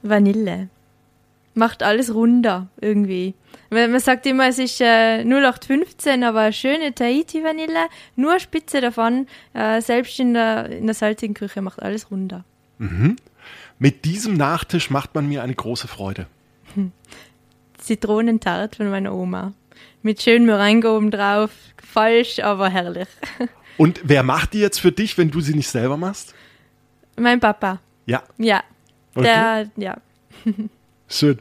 Vanille. 0.00 0.70
Macht 1.52 1.82
alles 1.82 2.14
runder 2.14 2.68
irgendwie. 2.80 3.34
Man 3.68 4.00
sagt 4.00 4.24
immer, 4.24 4.48
es 4.48 4.58
ist 4.58 4.80
äh, 4.80 5.22
0815, 5.22 6.24
aber 6.24 6.50
schöne 6.52 6.94
Tahiti-Vanille, 6.94 7.88
nur 8.16 8.40
Spitze 8.40 8.80
davon, 8.80 9.26
äh, 9.52 9.82
selbst 9.82 10.18
in 10.18 10.32
der, 10.32 10.70
in 10.70 10.86
der 10.86 10.94
salzigen 10.94 11.34
Küche 11.34 11.60
macht 11.60 11.82
alles 11.82 12.10
runder. 12.10 12.46
Mhm. 12.78 13.16
Mit 13.78 14.06
diesem 14.06 14.38
Nachtisch 14.38 14.88
macht 14.88 15.14
man 15.14 15.28
mir 15.28 15.42
eine 15.42 15.54
große 15.54 15.88
Freude. 15.88 16.26
Hm. 16.74 16.90
Zitronentart 17.84 18.76
von 18.76 18.90
meiner 18.90 19.14
Oma. 19.14 19.52
Mit 20.02 20.22
schönem 20.22 20.46
Meringue 20.46 20.90
oben 20.90 21.10
drauf. 21.10 21.50
Falsch, 21.82 22.40
aber 22.40 22.68
herrlich. 22.68 23.08
Und 23.76 24.00
wer 24.04 24.22
macht 24.22 24.52
die 24.52 24.60
jetzt 24.60 24.80
für 24.80 24.92
dich, 24.92 25.18
wenn 25.18 25.30
du 25.30 25.40
sie 25.40 25.54
nicht 25.54 25.68
selber 25.68 25.96
machst? 25.96 26.34
Mein 27.16 27.40
Papa. 27.40 27.80
Ja. 28.06 28.22
Ja. 28.38 28.62
Okay. 29.14 29.24
Der, 29.24 29.70
ja. 29.76 29.96
Schön. 31.08 31.38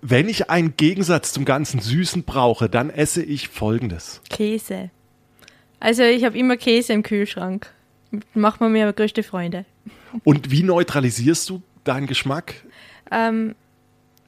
Wenn 0.00 0.28
ich 0.28 0.50
einen 0.50 0.76
Gegensatz 0.76 1.32
zum 1.32 1.44
ganzen 1.44 1.80
Süßen 1.80 2.24
brauche, 2.24 2.68
dann 2.68 2.90
esse 2.90 3.22
ich 3.22 3.48
folgendes. 3.48 4.20
Käse. 4.30 4.90
Also 5.80 6.02
ich 6.02 6.24
habe 6.24 6.38
immer 6.38 6.56
Käse 6.56 6.92
im 6.92 7.02
Kühlschrank. 7.02 7.70
Macht 8.34 8.60
man 8.60 8.72
mir 8.72 8.92
größte 8.92 9.22
Freunde. 9.22 9.64
Und 10.24 10.50
wie 10.50 10.62
neutralisierst 10.62 11.48
du 11.48 11.62
deinen 11.84 12.06
Geschmack? 12.06 12.54
Ähm, 13.10 13.54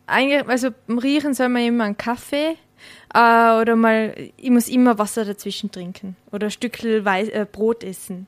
eigentlich, 0.06 0.46
also 0.48 0.68
riechen 0.88 1.34
soll 1.34 1.48
man 1.48 1.62
immer 1.62 1.84
einen 1.84 1.96
Kaffee 1.96 2.56
äh, 3.14 3.60
oder 3.60 3.76
mal, 3.76 4.14
ich 4.36 4.50
muss 4.50 4.68
immer 4.68 4.98
Wasser 4.98 5.24
dazwischen 5.24 5.70
trinken 5.70 6.16
oder 6.30 6.48
ein 6.48 6.50
Stückchen 6.50 7.04
Weiß, 7.04 7.28
äh, 7.28 7.46
Brot 7.50 7.84
essen. 7.84 8.26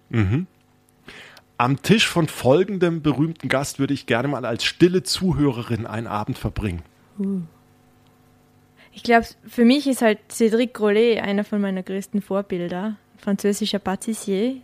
Am 1.59 1.83
Tisch 1.83 2.07
von 2.07 2.29
folgendem 2.29 3.03
berühmten 3.03 3.49
Gast 3.49 3.79
würde 3.79 3.95
ich 3.95 4.07
gerne 4.07 4.29
mal 4.29 4.45
als 4.45 4.65
stille 4.65 5.03
Zuhörerin 5.03 5.87
einen 5.87 6.07
Abend 6.07 6.39
verbringen. 6.39 6.83
Ich 8.93 9.03
glaube, 9.03 9.27
für 9.47 9.65
mich 9.65 9.87
ist 9.87 10.03
halt 10.03 10.19
Cédric 10.31 10.75
Grolet 10.75 11.21
einer 11.21 11.45
von 11.45 11.61
meiner 11.61 11.83
größten 11.83 12.21
Vorbilder, 12.21 12.97
französischer 13.17 13.79
Patissier. 13.79 14.57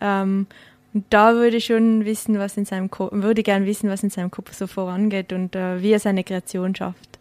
Ähm, 0.00 0.46
und 0.96 1.04
da 1.10 1.34
würde 1.34 1.58
ich 1.58 1.66
schon 1.66 2.06
wissen, 2.06 2.38
was 2.38 2.56
in 2.56 2.64
seinem 2.64 2.90
Kopf, 2.90 3.10
würde 3.12 3.42
gern 3.42 3.66
wissen, 3.66 3.90
was 3.90 4.02
in 4.02 4.08
seinem 4.08 4.30
Kopf 4.30 4.54
so 4.54 4.66
vorangeht 4.66 5.30
und 5.34 5.54
äh, 5.54 5.82
wie 5.82 5.92
er 5.92 5.98
seine 6.00 6.24
Kreation 6.24 6.74
schafft. 6.74 7.18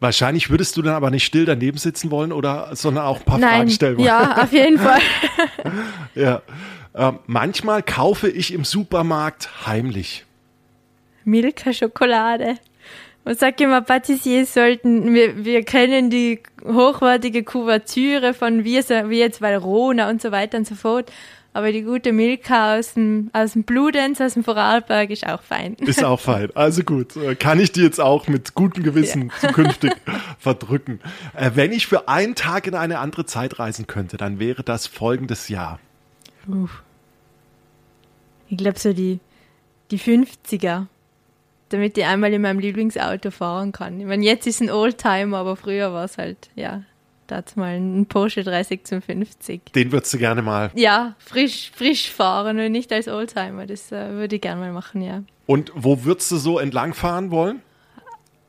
Wahrscheinlich 0.00 0.48
würdest 0.48 0.76
du 0.76 0.82
dann 0.82 0.94
aber 0.94 1.10
nicht 1.10 1.24
still 1.24 1.44
daneben 1.44 1.76
sitzen 1.76 2.12
wollen 2.12 2.30
oder, 2.32 2.70
sondern 2.76 3.04
auch 3.04 3.18
ein 3.18 3.24
paar 3.24 3.38
Nein, 3.38 3.50
Fragen 3.56 3.70
stellen 3.70 3.96
wollen. 3.96 4.06
ja, 4.06 4.42
auf 4.44 4.52
jeden 4.52 4.78
Fall. 4.86 5.00
Ja. 6.14 6.42
Ähm, 6.94 7.18
manchmal 7.26 7.82
kaufe 7.82 8.28
ich 8.28 8.52
im 8.54 8.64
Supermarkt 8.64 9.66
heimlich. 9.66 10.24
Milka-Schokolade. 11.24 12.54
Und 13.24 13.38
sag 13.38 13.60
immer, 13.60 13.82
Patissiers 13.82 14.54
sollten, 14.54 15.12
wir, 15.14 15.44
wir 15.44 15.62
kennen 15.64 16.08
die 16.10 16.40
hochwertige 16.64 17.42
Kuvertüre 17.42 18.32
von 18.34 18.64
wie, 18.64 18.80
so- 18.80 19.10
wie 19.10 19.18
jetzt 19.18 19.42
Valrona 19.42 20.08
und 20.08 20.22
so 20.22 20.30
weiter 20.32 20.58
und 20.58 20.66
so 20.66 20.74
fort. 20.74 21.12
Aber 21.52 21.72
die 21.72 21.82
gute 21.82 22.12
Milka 22.12 22.76
aus 22.76 22.94
dem, 22.94 23.30
aus 23.32 23.52
dem 23.52 23.64
Bludenz, 23.64 24.20
aus 24.20 24.34
dem 24.34 24.44
Vorarlberg 24.44 25.10
ist 25.10 25.26
auch 25.26 25.42
fein. 25.42 25.74
Ist 25.74 26.04
auch 26.04 26.20
fein. 26.20 26.50
Also 26.54 26.82
gut, 26.82 27.16
äh, 27.16 27.34
kann 27.34 27.58
ich 27.58 27.72
die 27.72 27.80
jetzt 27.80 28.00
auch 28.00 28.28
mit 28.28 28.54
gutem 28.54 28.84
Gewissen 28.84 29.32
zukünftig 29.40 29.92
verdrücken. 30.38 31.00
Äh, 31.34 31.52
wenn 31.54 31.72
ich 31.72 31.86
für 31.86 32.06
einen 32.06 32.34
Tag 32.34 32.66
in 32.66 32.74
eine 32.74 32.98
andere 32.98 33.24
Zeit 33.26 33.58
reisen 33.58 33.86
könnte, 33.86 34.16
dann 34.18 34.38
wäre 34.38 34.62
das 34.62 34.86
folgendes 34.86 35.48
Jahr. 35.48 35.80
Ich 38.48 38.56
glaube 38.56 38.78
so 38.78 38.92
die, 38.92 39.18
die 39.90 39.98
50er. 39.98 40.86
Damit 41.70 41.98
ich 41.98 42.04
einmal 42.06 42.32
in 42.32 42.40
meinem 42.40 42.60
Lieblingsauto 42.60 43.30
fahren 43.30 43.72
kann. 43.72 44.00
Ich 44.00 44.06
meine, 44.06 44.24
jetzt 44.24 44.46
ist 44.46 44.62
ein 44.62 44.70
Oldtimer, 44.70 45.38
aber 45.38 45.54
früher 45.54 45.92
war 45.92 46.04
es 46.04 46.16
halt, 46.16 46.48
ja, 46.54 46.82
da 47.28 47.36
hat's 47.36 47.56
mal 47.56 47.76
ein 47.76 48.06
Porsche 48.06 48.42
356. 48.42 49.60
Den 49.74 49.92
würdest 49.92 50.12
du 50.12 50.18
gerne 50.18 50.42
mal. 50.42 50.70
Ja, 50.74 51.14
frisch, 51.18 51.70
frisch 51.74 52.10
fahren 52.10 52.58
und 52.58 52.72
nicht 52.72 52.92
als 52.92 53.06
Oldtimer. 53.06 53.66
Das 53.66 53.92
äh, 53.92 54.12
würde 54.12 54.36
ich 54.36 54.42
gerne 54.42 54.60
mal 54.60 54.72
machen, 54.72 55.02
ja. 55.02 55.22
Und 55.46 55.70
wo 55.74 56.04
würdest 56.04 56.30
du 56.32 56.36
so 56.36 56.58
entlangfahren 56.58 57.30
wollen? 57.30 57.62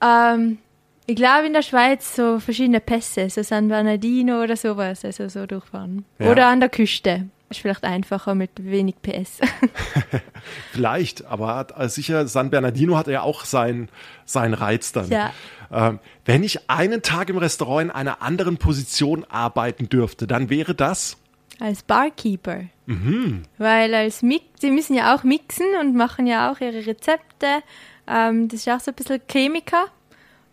Ähm, 0.02 0.58
ich 1.06 1.16
glaube 1.16 1.48
in 1.48 1.54
der 1.54 1.62
Schweiz 1.62 2.16
so 2.16 2.40
verschiedene 2.40 2.80
Pässe, 2.80 3.30
so 3.30 3.44
San 3.44 3.68
Bernardino 3.68 4.42
oder 4.42 4.56
sowas, 4.56 5.04
also 5.04 5.28
so 5.28 5.46
durchfahren. 5.46 6.06
Ja. 6.20 6.32
Oder 6.32 6.48
an 6.48 6.60
der 6.60 6.70
Küste. 6.70 7.28
Ist 7.50 7.62
vielleicht 7.62 7.84
einfacher 7.84 8.36
mit 8.36 8.52
wenig 8.58 8.96
PS. 9.02 9.40
Vielleicht, 10.72 11.26
aber 11.26 11.56
hat, 11.56 11.74
äh, 11.78 11.90
sicher, 11.90 12.28
San 12.28 12.50
Bernardino 12.50 12.96
hat 12.98 13.08
ja 13.08 13.22
auch 13.22 13.44
seinen 13.46 13.90
seinen 14.26 14.54
Reiz 14.54 14.92
dann. 14.92 15.10
Ja. 15.10 15.34
Ähm, 15.72 16.00
wenn 16.26 16.44
ich 16.44 16.70
einen 16.70 17.02
Tag 17.02 17.30
im 17.30 17.38
Restaurant 17.38 17.86
in 17.86 17.92
einer 17.92 18.22
anderen 18.22 18.58
Position 18.58 19.26
arbeiten 19.26 19.90
dürfte, 19.90 20.28
dann 20.28 20.50
wäre 20.50 20.76
das. 20.76 21.18
als 21.60 21.84
Barkeeper. 21.84 22.62
Weil 23.58 23.94
als 23.94 24.22
Mix, 24.24 24.46
sie 24.60 24.72
müssen 24.72 24.96
ja 24.96 25.16
auch 25.16 25.24
mixen 25.24 25.68
und 25.80 25.96
machen 25.96 26.26
ja 26.26 26.52
auch 26.52 26.60
ihre 26.60 26.86
Rezepte. 26.88 27.62
Ähm, 28.08 28.48
das 28.48 28.62
ist 28.62 28.70
auch 28.70 28.80
so 28.80 28.92
ein 28.92 28.96
bisschen 28.96 29.22
Chemiker. 29.28 29.86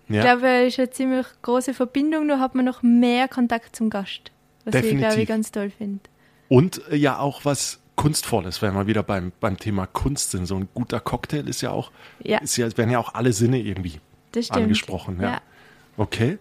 Ja, 0.08 0.16
Ich 0.16 0.20
glaube, 0.20 0.48
es 0.48 0.74
ist 0.74 0.78
eine 0.78 0.90
ziemlich 0.90 1.26
große 1.42 1.72
Verbindung, 1.74 2.26
nur 2.26 2.38
hat 2.40 2.54
man 2.54 2.64
noch 2.66 2.82
mehr 2.82 3.28
Kontakt 3.28 3.74
zum 3.74 3.88
Gast. 3.90 4.30
Was 4.64 4.74
ich, 4.74 4.80
glaube 4.82 4.96
Definitiv. 4.96 5.18
ich, 5.22 5.28
ganz 5.28 5.50
toll 5.52 5.70
finde. 5.70 6.00
Und 6.48 6.82
äh, 6.90 6.96
ja 6.96 7.18
auch 7.18 7.44
was 7.44 7.80
Kunstvolles, 7.96 8.60
wenn 8.62 8.74
wir 8.74 8.86
wieder 8.86 9.02
beim, 9.02 9.32
beim 9.40 9.56
Thema 9.56 9.86
Kunst 9.86 10.30
sind. 10.30 10.46
So 10.46 10.56
ein 10.56 10.68
guter 10.74 11.00
Cocktail 11.00 11.48
ist 11.48 11.62
ja 11.62 11.70
auch, 11.70 11.90
Ja. 12.22 12.38
ist 12.38 12.56
ja, 12.56 12.76
werden 12.76 12.90
ja 12.90 12.98
auch 12.98 13.14
alle 13.14 13.32
Sinne 13.32 13.58
irgendwie 13.58 14.00
angesprochen. 14.50 15.18
Ja. 15.20 15.30
Ja. 15.30 15.40
Okay. 15.96 16.38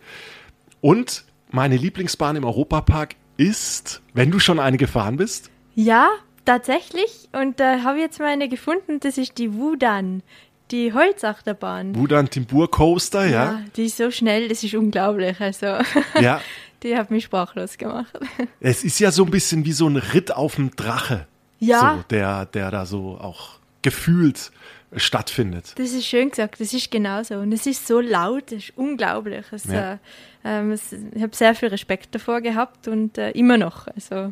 Und 0.82 1.24
meine 1.50 1.78
Lieblingsbahn 1.78 2.36
im 2.36 2.44
Europapark 2.44 3.16
ist, 3.38 4.02
wenn 4.14 4.32
du 4.32 4.40
schon 4.40 4.60
eine 4.60 4.78
gefahren 4.78 5.18
bist, 5.18 5.50
Ja, 5.76 6.10
tatsächlich. 6.46 7.30
Und 7.32 7.60
da 7.60 7.84
habe 7.84 7.98
ich 7.98 8.04
jetzt 8.04 8.20
mal 8.20 8.28
eine 8.28 8.48
gefunden, 8.50 9.00
das 9.00 9.18
ist 9.18 9.38
die 9.38 9.54
Wudan, 9.54 10.24
die 10.72 10.94
Holzachterbahn. 10.94 11.96
Wudan 11.96 12.30
Timbur 12.30 12.70
Coaster, 12.70 13.26
ja. 13.26 13.62
die 13.76 13.86
ist 13.86 13.98
so 13.98 14.12
schnell, 14.12 14.48
das 14.50 14.64
ist 14.64 14.74
unglaublich. 14.76 15.40
Also, 15.40 15.78
Ja. 16.20 16.42
die 16.86 16.96
hat 16.96 17.12
mich 17.12 17.26
sprachlos 17.26 17.78
gemacht. 17.78 18.14
Es 18.62 18.84
ist 18.86 19.00
ja 19.00 19.12
so 19.12 19.26
ein 19.26 19.32
bisschen 19.32 19.66
wie 19.66 19.74
so 19.74 19.88
ein 19.88 19.98
Ritt 19.98 20.32
auf 20.32 20.56
dem 20.56 20.72
Drache. 20.76 21.28
Ja. 21.60 21.98
So, 21.98 22.04
der, 22.10 22.46
der 22.46 22.72
da 22.72 22.86
so 22.86 23.18
auch 23.20 23.60
gefühlt 23.82 24.52
stattfindet. 24.96 25.74
Das 25.78 25.92
ist 25.92 26.06
schön 26.06 26.30
gesagt, 26.30 26.60
das 26.62 26.74
ist 26.74 26.90
genauso. 26.92 27.36
Und 27.36 27.52
es 27.52 27.66
ist 27.66 27.86
so 27.88 28.00
laut, 28.00 28.44
das 28.52 28.60
ist 28.60 28.74
unglaublich. 28.78 29.46
Es, 29.52 29.66
Ja. 29.66 30.00
äh, 30.44 30.62
es, 30.72 30.94
ich 30.94 31.22
habe 31.22 31.36
sehr 31.36 31.56
viel 31.56 31.70
Respekt 31.70 32.14
davor 32.16 32.40
gehabt 32.42 32.88
und 32.88 33.18
äh, 33.18 33.32
immer 33.32 33.58
noch. 33.58 33.88
Also, 33.88 34.32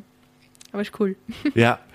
aber 0.71 0.81
ist 0.81 0.97
cool. 0.99 1.15
Ja. 1.55 1.79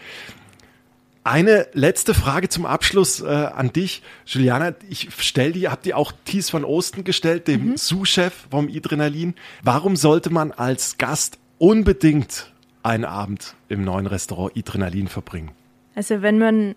Eine 1.28 1.66
letzte 1.74 2.14
Frage 2.14 2.48
zum 2.48 2.64
Abschluss 2.64 3.20
äh, 3.20 3.26
an 3.26 3.70
dich, 3.70 4.00
Juliana. 4.24 4.74
Ich 4.88 5.08
stell 5.18 5.52
die, 5.52 5.68
hab 5.68 5.82
die 5.82 5.92
auch 5.92 6.10
Thies 6.24 6.54
van 6.54 6.64
Osten 6.64 7.04
gestellt, 7.04 7.48
dem 7.48 7.76
Sous-Chef 7.76 8.32
vom 8.50 8.66
Adrenalin. 8.74 9.34
Warum 9.62 9.96
sollte 9.96 10.30
man 10.30 10.52
als 10.52 10.96
Gast 10.96 11.38
unbedingt 11.58 12.50
einen 12.82 13.04
Abend 13.04 13.56
im 13.68 13.84
neuen 13.84 14.06
Restaurant 14.06 14.56
Adrenalin 14.56 15.06
verbringen? 15.08 15.50
Also 15.94 16.22
wenn 16.22 16.38
man 16.38 16.74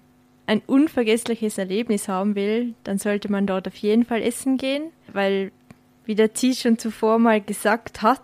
ein 0.47 0.61
unvergessliches 0.67 1.57
Erlebnis 1.57 2.09
haben 2.09 2.35
will, 2.35 2.73
dann 2.83 2.97
sollte 2.97 3.31
man 3.31 3.47
dort 3.47 3.69
auf 3.69 3.75
jeden 3.77 4.03
Fall 4.03 4.21
essen 4.21 4.57
gehen, 4.57 4.91
weil, 5.13 5.53
wie 6.11 6.15
der 6.15 6.33
Ziel 6.33 6.53
schon 6.55 6.77
zuvor 6.77 7.19
mal 7.19 7.39
gesagt 7.39 8.01
hat, 8.01 8.21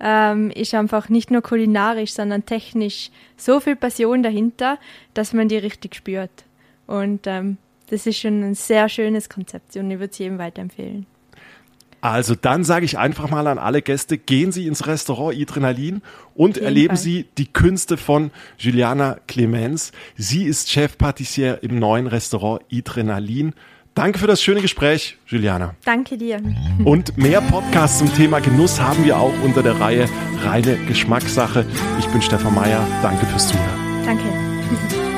ähm, 0.00 0.50
ist 0.50 0.74
einfach 0.74 1.08
nicht 1.08 1.30
nur 1.30 1.40
kulinarisch, 1.40 2.14
sondern 2.14 2.44
technisch 2.44 3.12
so 3.36 3.60
viel 3.60 3.76
Passion 3.76 4.24
dahinter, 4.24 4.78
dass 5.14 5.32
man 5.32 5.46
die 5.46 5.58
richtig 5.58 5.94
spürt. 5.94 6.32
Und 6.88 7.28
ähm, 7.28 7.58
das 7.90 8.08
ist 8.08 8.18
schon 8.18 8.42
ein 8.42 8.54
sehr 8.56 8.88
schönes 8.88 9.28
Konzept 9.28 9.76
und 9.76 9.88
ich 9.92 10.00
würde 10.00 10.10
es 10.10 10.18
jedem 10.18 10.38
weiterempfehlen. 10.38 11.06
Also 12.00 12.34
dann 12.34 12.64
sage 12.64 12.86
ich 12.86 12.98
einfach 12.98 13.30
mal 13.30 13.46
an 13.46 13.58
alle 13.58 13.82
Gäste, 13.82 14.18
gehen 14.18 14.50
Sie 14.50 14.66
ins 14.66 14.88
Restaurant 14.88 15.40
Adrenalin 15.40 16.02
und 16.34 16.58
erleben 16.58 16.96
Fall. 16.96 17.04
Sie 17.04 17.26
die 17.38 17.46
Künste 17.46 17.96
von 17.96 18.32
Juliana 18.58 19.18
Clemens. 19.28 19.92
Sie 20.16 20.42
ist 20.42 20.72
Chef-Patissier 20.72 21.60
im 21.62 21.78
neuen 21.78 22.08
Restaurant 22.08 22.62
Adrenalin. 22.72 23.54
Danke 23.94 24.18
für 24.18 24.26
das 24.26 24.42
schöne 24.42 24.62
Gespräch, 24.62 25.18
Juliana. 25.26 25.74
Danke 25.84 26.16
dir. 26.16 26.40
Und 26.84 27.18
mehr 27.18 27.42
Podcasts 27.42 27.98
zum 27.98 28.12
Thema 28.14 28.40
Genuss 28.40 28.80
haben 28.80 29.04
wir 29.04 29.18
auch 29.18 29.34
unter 29.42 29.62
der 29.62 29.78
Reihe 29.78 30.08
Reine 30.42 30.76
Geschmackssache. 30.88 31.66
Ich 31.98 32.06
bin 32.06 32.22
Stefan 32.22 32.54
Meyer. 32.54 32.86
Danke 33.02 33.26
fürs 33.26 33.48
Zuhören. 33.48 34.04
Danke. 34.06 35.11